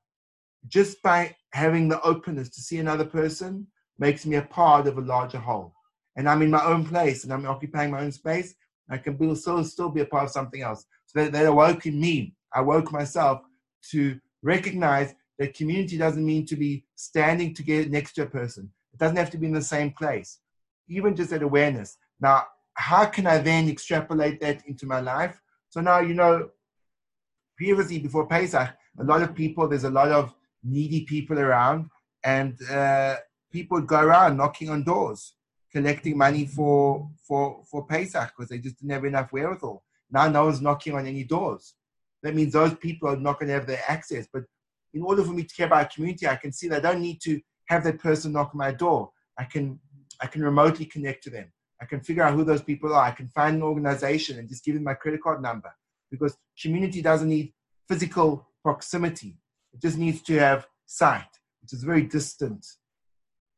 just 0.68 1.00
by 1.02 1.34
having 1.52 1.88
the 1.88 2.00
openness 2.02 2.50
to 2.50 2.60
see 2.60 2.78
another 2.78 3.04
person 3.04 3.66
makes 3.98 4.26
me 4.26 4.36
a 4.36 4.42
part 4.42 4.86
of 4.86 4.98
a 4.98 5.00
larger 5.00 5.38
whole. 5.38 5.72
And 6.16 6.28
I'm 6.28 6.42
in 6.42 6.50
my 6.50 6.64
own 6.64 6.84
place 6.84 7.24
and 7.24 7.32
I'm 7.32 7.46
occupying 7.46 7.90
my 7.90 8.00
own 8.00 8.12
space. 8.12 8.54
I 8.90 8.98
can 8.98 9.16
be, 9.16 9.34
still, 9.34 9.64
still 9.64 9.88
be 9.88 10.00
a 10.00 10.06
part 10.06 10.24
of 10.24 10.30
something 10.30 10.62
else. 10.62 10.84
So 11.06 11.20
that, 11.20 11.32
that 11.32 11.46
awoke 11.46 11.86
in 11.86 11.98
me. 12.00 12.34
I 12.52 12.60
woke 12.60 12.92
myself 12.92 13.40
to 13.90 14.18
recognize 14.42 15.14
that 15.38 15.54
community 15.54 15.98
doesn't 15.98 16.24
mean 16.24 16.46
to 16.46 16.56
be 16.56 16.84
standing 16.94 17.54
together 17.54 17.88
next 17.88 18.14
to 18.14 18.22
a 18.22 18.26
person. 18.26 18.70
It 18.92 18.98
doesn't 18.98 19.16
have 19.16 19.30
to 19.30 19.38
be 19.38 19.46
in 19.46 19.52
the 19.52 19.62
same 19.62 19.92
place. 19.92 20.38
Even 20.88 21.16
just 21.16 21.30
that 21.30 21.42
awareness. 21.42 21.98
Now, 22.20 22.44
how 22.74 23.06
can 23.06 23.26
I 23.26 23.38
then 23.38 23.68
extrapolate 23.68 24.40
that 24.40 24.66
into 24.66 24.86
my 24.86 25.00
life? 25.00 25.38
So 25.68 25.80
now, 25.80 26.00
you 26.00 26.14
know, 26.14 26.50
previously 27.56 27.98
before 27.98 28.26
Pesach, 28.26 28.70
a 28.98 29.04
lot 29.04 29.22
of 29.22 29.34
people, 29.34 29.68
there's 29.68 29.84
a 29.84 29.90
lot 29.90 30.10
of 30.10 30.34
needy 30.62 31.04
people 31.04 31.38
around, 31.38 31.90
and 32.24 32.58
uh, 32.70 33.16
people 33.52 33.78
would 33.78 33.86
go 33.86 34.00
around 34.00 34.36
knocking 34.36 34.70
on 34.70 34.84
doors, 34.84 35.34
collecting 35.72 36.16
money 36.16 36.46
for 36.46 37.10
for 37.26 37.62
for 37.70 37.86
Pesach 37.86 38.32
because 38.36 38.48
they 38.48 38.58
just 38.58 38.78
didn't 38.78 38.92
have 38.92 39.04
enough 39.04 39.32
wherewithal. 39.32 39.82
Now 40.10 40.28
no 40.28 40.44
one's 40.44 40.62
knocking 40.62 40.94
on 40.94 41.06
any 41.06 41.24
doors 41.24 41.74
that 42.26 42.34
means 42.34 42.52
those 42.52 42.74
people 42.74 43.08
are 43.08 43.16
not 43.16 43.38
going 43.38 43.48
to 43.48 43.54
have 43.54 43.66
the 43.66 43.90
access. 43.90 44.26
But 44.32 44.42
in 44.92 45.02
order 45.02 45.22
for 45.22 45.32
me 45.32 45.44
to 45.44 45.54
care 45.54 45.66
about 45.66 45.92
community, 45.92 46.26
I 46.26 46.36
can 46.36 46.52
see 46.52 46.68
that 46.68 46.84
I 46.84 46.92
don't 46.92 47.02
need 47.02 47.20
to 47.22 47.40
have 47.68 47.84
that 47.84 48.00
person 48.00 48.32
knock 48.32 48.50
on 48.52 48.58
my 48.58 48.72
door. 48.72 49.10
I 49.38 49.44
can 49.44 49.78
I 50.20 50.26
can 50.26 50.42
remotely 50.42 50.86
connect 50.86 51.22
to 51.24 51.30
them. 51.30 51.52
I 51.80 51.84
can 51.84 52.00
figure 52.00 52.22
out 52.22 52.34
who 52.34 52.42
those 52.42 52.62
people 52.62 52.94
are. 52.94 53.04
I 53.04 53.10
can 53.10 53.28
find 53.28 53.56
an 53.56 53.62
organization 53.62 54.38
and 54.38 54.48
just 54.48 54.64
give 54.64 54.74
them 54.74 54.84
my 54.84 54.94
credit 54.94 55.22
card 55.22 55.42
number 55.42 55.70
because 56.10 56.36
community 56.60 57.02
doesn't 57.02 57.28
need 57.28 57.52
physical 57.86 58.48
proximity. 58.62 59.38
It 59.74 59.82
just 59.82 59.98
needs 59.98 60.22
to 60.22 60.38
have 60.38 60.66
sight, 60.86 61.28
which 61.60 61.74
is 61.74 61.82
a 61.82 61.86
very 61.86 62.02
distant 62.02 62.66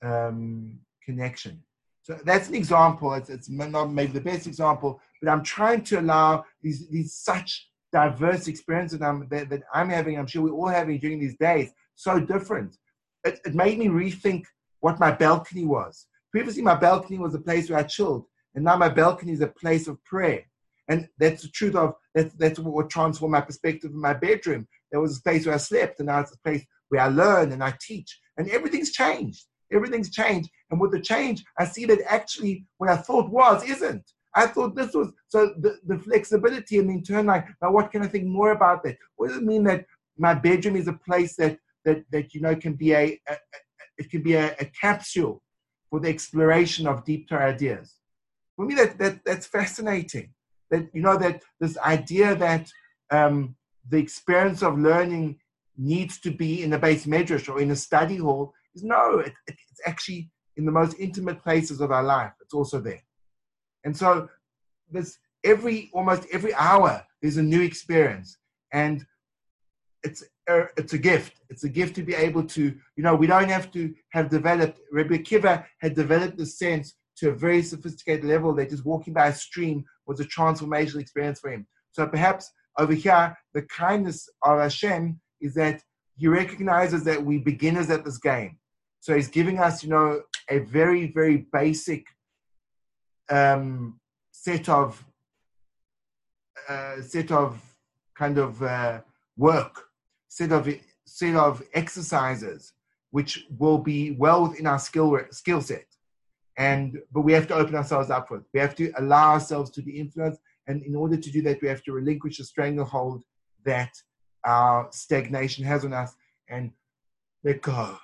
um, 0.02 0.80
connection. 1.04 1.62
So 2.02 2.18
that's 2.24 2.48
an 2.48 2.54
example. 2.54 3.14
It's, 3.14 3.30
it's 3.30 3.48
not 3.48 3.92
maybe 3.92 4.12
the 4.12 4.20
best 4.20 4.46
example, 4.46 5.00
but 5.22 5.30
I'm 5.30 5.42
trying 5.42 5.84
to 5.84 6.00
allow 6.00 6.44
these, 6.62 6.88
these 6.88 7.14
such 7.14 7.67
diverse 7.92 8.48
experiences 8.48 8.98
that 8.98 9.06
I'm, 9.06 9.28
that, 9.28 9.48
that 9.50 9.62
I'm 9.72 9.88
having, 9.88 10.18
I'm 10.18 10.26
sure 10.26 10.42
we're 10.42 10.52
all 10.52 10.68
having 10.68 10.98
during 10.98 11.20
these 11.20 11.36
days, 11.36 11.70
so 11.94 12.20
different. 12.20 12.76
It, 13.24 13.40
it 13.44 13.54
made 13.54 13.78
me 13.78 13.86
rethink 13.88 14.44
what 14.80 15.00
my 15.00 15.10
balcony 15.10 15.64
was. 15.64 16.06
Previously, 16.30 16.62
my 16.62 16.74
balcony 16.74 17.18
was 17.18 17.34
a 17.34 17.40
place 17.40 17.70
where 17.70 17.78
I 17.78 17.84
chilled, 17.84 18.26
and 18.54 18.64
now 18.64 18.76
my 18.76 18.88
balcony 18.88 19.32
is 19.32 19.40
a 19.40 19.46
place 19.46 19.88
of 19.88 20.02
prayer. 20.04 20.44
And 20.88 21.08
that's 21.18 21.42
the 21.42 21.48
truth 21.48 21.74
of 21.74 21.94
that's, 22.14 22.34
that's 22.34 22.58
what 22.58 22.88
transformed 22.88 23.32
my 23.32 23.40
perspective 23.42 23.90
in 23.90 24.00
my 24.00 24.14
bedroom. 24.14 24.66
There 24.90 25.00
was 25.00 25.18
a 25.18 25.22
place 25.22 25.44
where 25.44 25.54
I 25.54 25.58
slept, 25.58 26.00
and 26.00 26.06
now 26.06 26.20
it's 26.20 26.34
a 26.34 26.38
place 26.38 26.64
where 26.88 27.02
I 27.02 27.08
learn 27.08 27.52
and 27.52 27.62
I 27.62 27.74
teach, 27.80 28.18
and 28.36 28.48
everything's 28.50 28.92
changed. 28.92 29.44
Everything's 29.70 30.10
changed. 30.10 30.48
And 30.70 30.80
with 30.80 30.92
the 30.92 31.00
change, 31.00 31.44
I 31.58 31.66
see 31.66 31.84
that 31.86 32.00
actually 32.06 32.64
what 32.78 32.88
I 32.88 32.96
thought 32.96 33.30
was 33.30 33.62
isn't. 33.68 34.04
I 34.38 34.46
thought 34.46 34.76
this 34.76 34.94
was 34.94 35.08
so 35.26 35.54
the, 35.58 35.78
the 35.90 35.98
flexibility 35.98 36.78
and 36.78 36.88
then 36.88 37.02
turn 37.02 37.26
like, 37.26 37.46
now 37.60 37.72
what 37.72 37.90
can 37.90 38.02
I 38.02 38.08
think 38.08 38.26
more 38.26 38.52
about 38.52 38.84
that? 38.84 38.96
What 39.16 39.28
does 39.28 39.38
it 39.38 39.42
mean 39.52 39.64
that 39.64 39.84
my 40.16 40.34
bedroom 40.34 40.76
is 40.76 40.88
a 40.88 41.00
place 41.08 41.34
that 41.36 41.58
that 41.84 42.04
that 42.12 42.34
you 42.34 42.40
know 42.40 42.54
can 42.54 42.74
be 42.74 42.92
a, 42.92 43.04
a, 43.28 43.32
a 43.32 43.58
it 43.98 44.10
can 44.10 44.22
be 44.22 44.34
a, 44.34 44.54
a, 44.60 44.66
capsule 44.80 45.42
for 45.90 45.98
the 45.98 46.08
exploration 46.08 46.86
of 46.86 47.04
deep 47.04 47.32
ideas. 47.32 47.94
For 48.54 48.64
me, 48.64 48.74
that, 48.76 48.96
that 48.98 49.24
that's 49.24 49.46
fascinating. 49.46 50.28
That 50.70 50.88
you 50.92 51.02
know 51.02 51.16
that 51.16 51.42
this 51.60 51.76
idea 51.78 52.36
that 52.36 52.70
um, 53.10 53.56
the 53.88 53.98
experience 53.98 54.62
of 54.62 54.78
learning 54.78 55.40
needs 55.76 56.20
to 56.20 56.30
be 56.30 56.62
in 56.62 56.72
a 56.72 56.78
beis 56.78 57.06
medrash 57.06 57.48
or 57.48 57.60
in 57.60 57.70
a 57.72 57.76
study 57.76 58.18
hall 58.18 58.52
is 58.74 58.84
no, 58.84 59.18
it, 59.18 59.32
it, 59.48 59.56
it's 59.70 59.80
actually 59.86 60.30
in 60.56 60.64
the 60.64 60.72
most 60.72 60.94
intimate 60.98 61.42
places 61.42 61.80
of 61.80 61.90
our 61.90 62.02
life. 62.02 62.32
It's 62.40 62.54
also 62.54 62.80
there. 62.80 63.02
And 63.84 63.96
so 63.96 64.28
there's 64.90 65.18
every 65.44 65.90
almost 65.92 66.26
every 66.32 66.54
hour 66.54 67.04
there's 67.20 67.36
a 67.36 67.42
new 67.42 67.62
experience. 67.62 68.36
And 68.72 69.04
it's 70.02 70.22
a, 70.48 70.66
it's 70.76 70.92
a 70.92 70.98
gift. 70.98 71.40
It's 71.50 71.64
a 71.64 71.68
gift 71.68 71.94
to 71.96 72.02
be 72.02 72.14
able 72.14 72.44
to, 72.44 72.62
you 72.96 73.02
know, 73.02 73.14
we 73.14 73.26
don't 73.26 73.48
have 73.48 73.70
to 73.72 73.94
have 74.10 74.28
developed, 74.28 74.80
Rebbe 74.92 75.18
Kiva 75.18 75.66
had 75.78 75.94
developed 75.94 76.38
the 76.38 76.46
sense 76.46 76.94
to 77.16 77.30
a 77.30 77.34
very 77.34 77.62
sophisticated 77.62 78.24
level 78.24 78.54
that 78.54 78.70
just 78.70 78.84
walking 78.84 79.12
by 79.12 79.28
a 79.28 79.34
stream 79.34 79.84
was 80.06 80.20
a 80.20 80.24
transformational 80.24 81.00
experience 81.00 81.40
for 81.40 81.50
him. 81.50 81.66
So 81.92 82.06
perhaps 82.06 82.50
over 82.78 82.94
here, 82.94 83.36
the 83.54 83.62
kindness 83.62 84.28
of 84.42 84.60
Hashem 84.60 85.20
is 85.40 85.54
that 85.54 85.82
he 86.16 86.28
recognizes 86.28 87.02
that 87.04 87.24
we 87.24 87.38
beginners 87.38 87.90
at 87.90 88.04
this 88.04 88.18
game. 88.18 88.58
So 89.00 89.14
he's 89.14 89.28
giving 89.28 89.58
us, 89.58 89.82
you 89.82 89.90
know, 89.90 90.22
a 90.48 90.60
very, 90.60 91.12
very 91.12 91.48
basic 91.52 92.06
um, 93.30 93.98
set 94.30 94.68
of 94.68 95.04
uh, 96.68 97.00
set 97.00 97.30
of 97.32 97.60
kind 98.14 98.38
of 98.38 98.62
uh, 98.62 99.00
work, 99.36 99.84
set 100.28 100.52
of 100.52 100.68
set 101.04 101.34
of 101.36 101.62
exercises, 101.74 102.72
which 103.10 103.46
will 103.58 103.78
be 103.78 104.12
well 104.12 104.48
within 104.48 104.66
our 104.66 104.78
skill 104.78 105.18
skill 105.30 105.60
set. 105.60 105.86
And 106.56 106.98
but 107.12 107.22
we 107.22 107.32
have 107.32 107.46
to 107.48 107.54
open 107.54 107.74
ourselves 107.74 108.10
up 108.10 108.28
for 108.28 108.38
it. 108.38 108.44
We 108.52 108.60
have 108.60 108.74
to 108.76 108.92
allow 108.98 109.32
ourselves 109.32 109.70
to 109.72 109.82
be 109.82 109.98
influenced, 109.98 110.40
and 110.66 110.82
in 110.82 110.94
order 110.94 111.16
to 111.16 111.30
do 111.30 111.42
that, 111.42 111.62
we 111.62 111.68
have 111.68 111.82
to 111.84 111.92
relinquish 111.92 112.38
the 112.38 112.44
stranglehold 112.44 113.24
that 113.64 113.92
our 114.44 114.88
stagnation 114.92 115.64
has 115.64 115.84
on 115.84 115.92
us 115.92 116.14
and 116.48 116.72
let 117.44 117.62
go. 117.62 117.98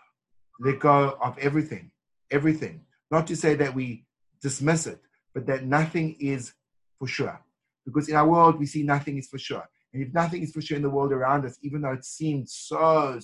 Let 0.61 0.79
go 0.79 1.17
of 1.21 1.37
everything, 1.39 1.91
everything. 2.31 2.83
Not 3.11 3.27
to 3.27 3.37
say 3.37 3.55
that 3.57 3.75
we 3.75 4.05
dismiss 4.41 4.87
it, 4.87 5.01
but 5.35 5.47
that 5.47 5.65
nothing 5.65 6.17
is 6.21 6.53
for 6.99 7.09
sure. 7.09 7.41
Because 7.85 8.09
in 8.09 8.17
our 8.17 8.29
world, 8.29 8.59
we 8.59 8.67
see 8.67 8.83
nothing 8.83 9.19
is 9.19 9.29
for 9.29 9.39
sure. 9.39 9.69
And 9.93 10.03
if 10.03 10.15
nothing 10.15 10.43
is 10.43 10.53
for 10.53 10.63
sure 10.63 10.77
in 10.77 10.83
the 10.83 10.91
world 10.91 11.13
around 11.13 11.45
us, 11.45 11.59
even 11.63 11.83
though 11.83 11.93
it 11.93 12.05
seemed 12.05 12.49
so, 12.49 13.19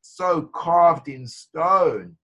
so 0.00 0.42
carved 0.54 1.08
in 1.08 1.26
stone, 1.26 2.16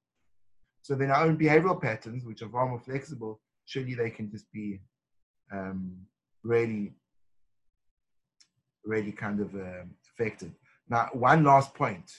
so 0.83 0.95
then 0.95 1.11
our 1.11 1.25
own 1.25 1.39
behavioral 1.39 1.81
patterns, 1.81 2.25
which 2.25 2.43
are 2.43 2.49
far 2.49 2.69
more 2.69 2.81
flexible, 2.81 3.41
surely 3.65 3.95
they 3.95 4.11
can 4.11 4.31
just 4.31 4.51
be 4.53 4.81
um, 5.53 5.97
really, 6.43 6.93
really 8.85 9.13
kind 9.13 9.41
of 9.41 9.55
um, 9.55 9.91
affected. 10.13 10.53
Now, 10.89 11.09
one 11.13 11.45
last 11.45 11.75
point. 11.75 12.11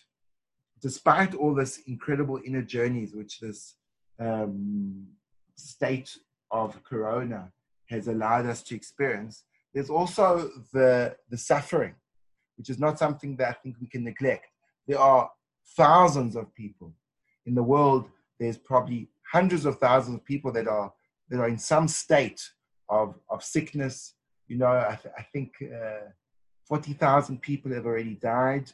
Despite 0.82 1.36
all 1.36 1.54
this 1.54 1.80
incredible 1.88 2.40
inner 2.46 2.62
journeys, 2.62 3.14
which 3.14 3.40
this 3.40 3.76
um, 4.20 5.08
state 5.56 6.18
of 6.52 6.84
corona 6.84 7.52
has 7.90 8.08
allowed 8.08 8.46
us 8.46 8.62
to 8.64 8.76
experience, 8.76 9.44
there's 9.74 9.90
also 9.90 10.50
the, 10.74 11.16
the 11.30 11.38
suffering, 11.38 11.96
which 12.58 12.70
is 12.70 12.80
not 12.80 13.00
something 13.00 13.36
that 13.38 13.50
I 13.50 13.54
think 13.54 13.76
we 13.80 13.88
can 13.88 14.04
neglect. 14.04 14.48
There 14.88 15.00
are 15.00 15.30
thousands 15.78 16.36
of 16.36 16.54
people 16.56 16.94
in 17.46 17.56
the 17.56 17.64
world. 17.64 18.10
There's 18.40 18.58
probably 18.58 19.10
hundreds 19.32 19.66
of 19.66 19.78
thousands 19.80 20.16
of 20.16 20.26
people 20.26 20.52
that 20.54 20.68
are 20.68 20.92
that 21.30 21.40
are 21.40 21.48
in 21.48 21.60
some 21.60 21.88
state 21.88 22.42
of, 22.90 23.16
of 23.30 23.44
sickness. 23.44 24.16
You 24.48 24.58
know, 24.58 24.68
I, 24.68 24.98
th- 25.02 25.14
I 25.18 25.22
think 25.22 25.54
uh, 25.62 26.10
40,000 26.68 27.42
people 27.42 27.72
have 27.74 27.86
already 27.86 28.16
died. 28.16 28.72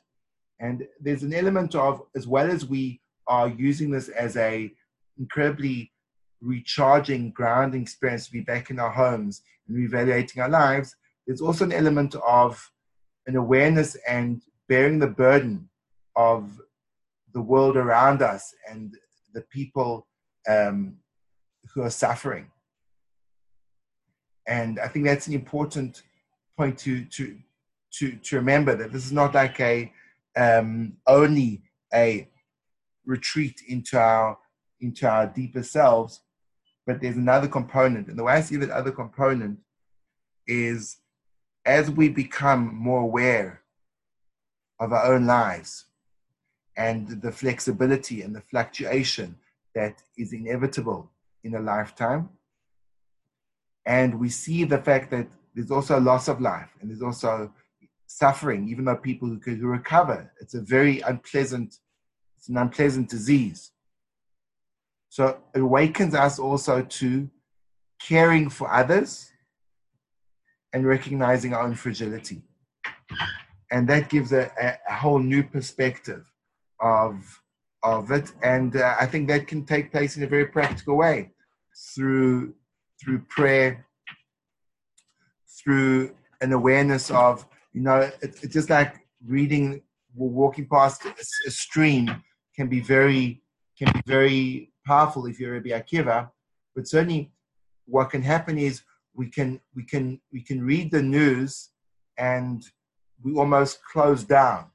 And 0.60 0.88
there's 1.02 1.24
an 1.24 1.34
element 1.34 1.76
of, 1.76 2.02
as 2.16 2.28
well 2.28 2.50
as 2.50 2.66
we 2.66 3.02
are 3.28 3.50
using 3.50 3.92
this 3.92 4.10
as 4.10 4.38
a 4.38 4.72
incredibly 5.18 5.92
recharging, 6.42 7.32
grounding 7.32 7.82
experience 7.82 8.26
to 8.26 8.32
be 8.32 8.42
back 8.42 8.70
in 8.70 8.80
our 8.80 8.92
homes 8.92 9.42
and 9.68 9.78
reevaluating 9.78 10.40
our 10.40 10.50
lives, 10.50 10.96
there's 11.26 11.42
also 11.42 11.66
an 11.66 11.72
element 11.72 12.16
of 12.28 12.72
an 13.28 13.36
awareness 13.36 13.96
and 14.08 14.42
bearing 14.68 15.00
the 15.00 15.08
burden 15.08 15.70
of 16.16 16.62
the 17.34 17.42
world 17.42 17.76
around 17.76 18.22
us 18.22 18.54
and 18.70 18.96
the 19.34 19.42
people 19.42 20.08
um, 20.48 20.98
who 21.74 21.82
are 21.82 21.90
suffering. 21.90 22.50
And 24.48 24.80
I 24.80 24.88
think 24.88 25.06
that's 25.06 25.28
an 25.28 25.34
important 25.34 26.04
point 26.58 26.78
to, 26.80 27.04
to, 27.06 27.38
to, 27.94 28.16
to 28.16 28.36
remember 28.36 28.76
that 28.76 28.94
this 28.94 29.06
is 29.06 29.12
not 29.12 29.34
like 29.34 29.60
a 29.60 29.92
um, 30.38 30.98
only 31.08 31.64
a 31.94 32.28
retreat 33.06 33.62
into 33.68 33.98
our 34.00 34.38
into 34.82 35.10
our 35.10 35.28
deeper 35.28 35.64
selves, 35.64 36.22
but 36.86 37.02
there's 37.02 37.18
another 37.18 37.48
component. 37.48 38.08
And 38.08 38.18
the 38.18 38.24
way 38.24 38.34
I 38.34 38.42
see 38.42 38.58
that 38.58 38.70
other 38.70 38.92
component 38.92 39.60
is 40.48 40.98
as 41.66 41.90
we 41.90 42.10
become 42.10 42.74
more 42.76 43.02
aware 43.02 43.62
of 44.80 44.94
our 44.94 45.14
own 45.14 45.26
lives 45.26 45.86
and 46.78 47.22
the 47.22 47.32
flexibility 47.32 48.22
and 48.22 48.36
the 48.36 48.42
fluctuation 48.42 49.36
that 49.74 50.02
is 50.18 50.34
inevitable 50.34 51.12
in 51.44 51.56
a 51.56 51.60
lifetime, 51.60 52.30
and 53.86 54.20
we 54.20 54.30
see 54.30 54.64
the 54.64 54.78
fact 54.78 55.12
that 55.12 55.28
there's 55.54 55.72
also 55.72 55.98
a 55.98 56.02
loss 56.02 56.28
of 56.28 56.42
life 56.42 56.70
and 56.82 56.90
there's 56.90 57.02
also 57.02 57.52
suffering, 58.08 58.68
even 58.70 58.86
though 58.86 58.96
people 58.96 59.28
who 59.28 59.40
could 59.40 59.62
recover, 59.62 60.32
it's 60.40 60.54
a 60.54 60.62
very 60.62 61.00
unpleasant, 61.02 61.80
it's 62.38 62.50
an 62.50 62.58
unpleasant 62.58 63.10
disease. 63.10 63.72
So 65.16 65.38
it 65.54 65.62
awakens 65.62 66.14
us 66.14 66.40
also 66.40 66.82
to 66.82 67.30
caring 68.02 68.50
for 68.50 68.70
others 68.70 69.32
and 70.74 70.86
recognizing 70.86 71.54
our 71.54 71.62
own 71.62 71.74
fragility. 71.76 72.42
And 73.72 73.88
that 73.88 74.10
gives 74.10 74.34
a, 74.34 74.52
a 74.90 74.94
whole 74.94 75.20
new 75.20 75.42
perspective 75.42 76.26
of, 76.82 77.42
of 77.82 78.12
it. 78.12 78.34
And 78.44 78.76
uh, 78.76 78.98
I 79.00 79.06
think 79.06 79.30
that 79.30 79.48
can 79.48 79.66
take 79.66 79.90
place 79.90 80.18
in 80.18 80.24
a 80.24 80.28
very 80.28 80.48
practical 80.48 80.98
way 80.98 81.32
through, 81.96 82.54
through 83.02 83.20
prayer, 83.30 83.88
through 85.64 86.14
an 86.42 86.52
awareness 86.52 87.10
of, 87.10 87.48
you 87.72 87.84
know, 87.84 88.00
it, 88.00 88.16
it's 88.22 88.54
just 88.54 88.70
like 88.70 88.98
reading, 89.26 89.82
walking 90.14 90.68
past 90.68 91.06
a, 91.06 91.14
a 91.48 91.52
stream 91.52 92.22
can 92.54 92.68
be 92.68 92.82
very, 92.82 93.42
can 93.80 93.94
be 93.94 94.02
very 94.06 94.74
powerful 94.86 95.26
if 95.26 95.40
you're 95.40 95.56
a 95.56 95.62
Akiva, 95.62 96.30
but 96.76 96.88
certainly 96.88 97.32
what 97.86 98.10
can 98.10 98.22
happen 98.22 98.58
is 98.58 98.82
we 99.14 99.30
can 99.30 99.60
we 99.76 99.84
can 99.84 100.20
we 100.32 100.42
can 100.42 100.64
read 100.64 100.92
the 100.92 101.02
news 101.02 101.70
and 102.18 102.64
we 103.24 103.34
almost 103.34 103.84
close 103.84 104.24
down 104.24 104.66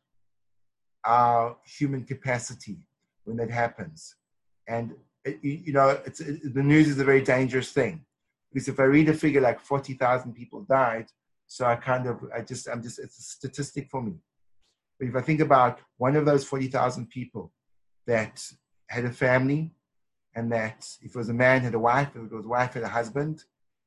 our 1.05 1.57
human 1.64 2.05
capacity 2.05 2.87
when 3.25 3.37
that 3.37 3.51
happens. 3.51 4.16
And 4.66 4.94
you 5.42 5.73
know 5.73 5.90
it, 5.90 6.16
the 6.55 6.62
news 6.62 6.88
is 6.88 6.99
a 6.99 7.05
very 7.05 7.23
dangerous 7.23 7.70
thing. 7.73 8.05
Because 8.53 8.68
if 8.68 8.81
i 8.81 8.85
read 8.85 9.09
a 9.09 9.14
figure 9.14 9.40
like 9.40 9.61
40,000 9.61 10.33
people 10.35 10.62
died 10.62 11.07
so 11.46 11.66
i 11.66 11.77
kind 11.77 12.07
of 12.07 12.20
i 12.35 12.40
just 12.40 12.68
i'm 12.68 12.83
just 12.83 12.99
it's 12.99 13.18
a 13.18 13.23
statistic 13.23 13.88
for 13.90 14.03
me. 14.03 14.14
But 14.99 15.09
if 15.09 15.16
i 15.16 15.20
think 15.20 15.40
about 15.40 15.81
one 15.99 16.16
of 16.16 16.25
those 16.25 16.44
40,000 16.44 17.09
people 17.11 17.53
that 18.07 18.44
had 18.88 19.05
a 19.05 19.12
family 19.12 19.73
and 20.34 20.50
that 20.52 20.86
if 21.02 21.14
it 21.14 21.18
was 21.18 21.28
a 21.28 21.34
man 21.34 21.62
had 21.62 21.74
a 21.74 21.78
wife, 21.78 22.10
if 22.14 22.22
it 22.22 22.32
was 22.32 22.44
a 22.44 22.48
wife 22.48 22.74
had 22.74 22.82
a 22.82 22.88
husband, 22.88 23.44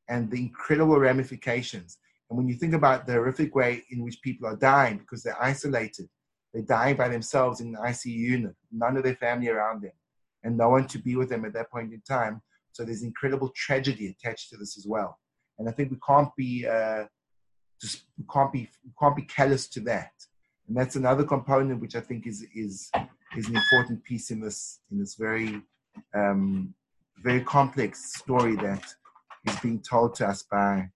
and 0.10 0.29
the 0.29 0.38
incredible 0.38 0.99
ramifications. 0.99 1.97
And 2.29 2.38
when 2.38 2.47
you 2.47 2.56
think 2.56 2.73
about 2.73 3.06
the 3.06 3.13
horrific 3.13 3.56
way 3.56 3.84
in 3.89 4.03
which 4.03 4.21
people 4.21 4.47
are 4.47 4.56
dying 4.56 4.97
because 4.97 5.23
they're 5.23 5.41
isolated, 5.41 6.10
they're 6.53 6.63
dying 6.63 6.95
by 6.95 7.08
themselves 7.08 7.62
in 7.62 7.67
an 7.67 7.82
ICU 7.82 8.08
unit, 8.08 8.56
none 8.71 8.97
of 8.97 9.03
their 9.03 9.15
family 9.15 9.49
around 9.49 9.84
them, 9.84 9.91
and 10.43 10.58
no 10.58 10.69
one 10.69 10.88
to 10.88 10.99
be 10.99 11.15
with 11.15 11.29
them 11.29 11.45
at 11.45 11.53
that 11.53 11.71
point 11.71 11.93
in 11.93 12.01
time. 12.01 12.41
So 12.71 12.84
there's 12.84 13.03
incredible 13.03 13.49
tragedy 13.56 14.08
attached 14.08 14.49
to 14.49 14.58
this 14.58 14.77
as 14.77 14.86
well. 14.88 15.19
And 15.58 15.69
I 15.69 15.71
think 15.71 15.91
we 15.91 15.97
can't 16.06 16.36
be 16.36 16.67
uh, 16.67 17.06
just 17.79 18.03
we 18.17 18.25
can't 18.32 18.51
be 18.51 18.69
we 18.84 18.91
can't 18.99 19.15
be 19.15 19.23
callous 19.23 19.67
to 19.69 19.79
that. 19.82 20.12
And 20.67 20.75
that's 20.75 20.95
another 20.95 21.23
component 21.23 21.82
which 21.82 21.95
I 21.95 21.99
think 21.99 22.25
is 22.25 22.45
is 22.56 22.89
is 23.38 23.47
an 23.47 23.56
important 23.56 24.03
piece 24.03 24.32
in 24.32 24.39
this 24.39 24.79
in 24.91 24.99
this 24.99 25.15
very 25.15 25.62
um, 26.13 26.73
very 27.23 27.41
complex 27.41 28.15
story 28.15 28.56
that 28.58 28.84
is 29.45 29.56
being 29.58 29.82
told 29.82 30.15
to 30.15 30.27
us 30.27 30.43
by 30.43 30.89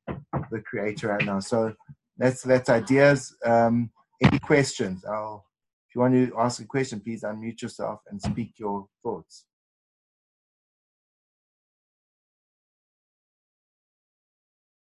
the 0.51 0.61
creator 0.61 1.09
right 1.09 1.25
now. 1.25 1.39
So 1.39 1.73
that's 2.17 2.41
that's 2.41 2.69
ideas. 2.69 3.35
Um, 3.45 3.91
any 4.21 4.39
questions? 4.39 5.05
I'll 5.05 5.45
if 5.89 5.95
you 5.95 6.01
want 6.01 6.13
to 6.13 6.33
ask 6.37 6.61
a 6.61 6.65
question, 6.65 6.99
please 6.99 7.23
unmute 7.23 7.61
yourself 7.61 8.01
and 8.09 8.21
speak 8.21 8.53
your 8.57 8.87
thoughts. 9.03 9.45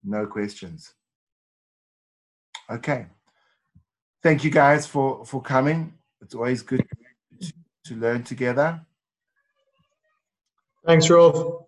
No 0.04 0.26
questions. 0.28 0.94
Okay. 2.70 3.08
Thank 4.22 4.44
you 4.44 4.50
guys 4.52 4.88
for 4.88 5.26
for 5.26 5.42
coming. 5.42 5.94
It's 6.22 6.36
always 6.36 6.62
good 6.62 6.86
to, 7.42 7.54
to 7.86 7.96
learn 7.96 8.24
together. 8.24 8.86
Thanks, 10.86 11.10
Rolf. 11.10 11.66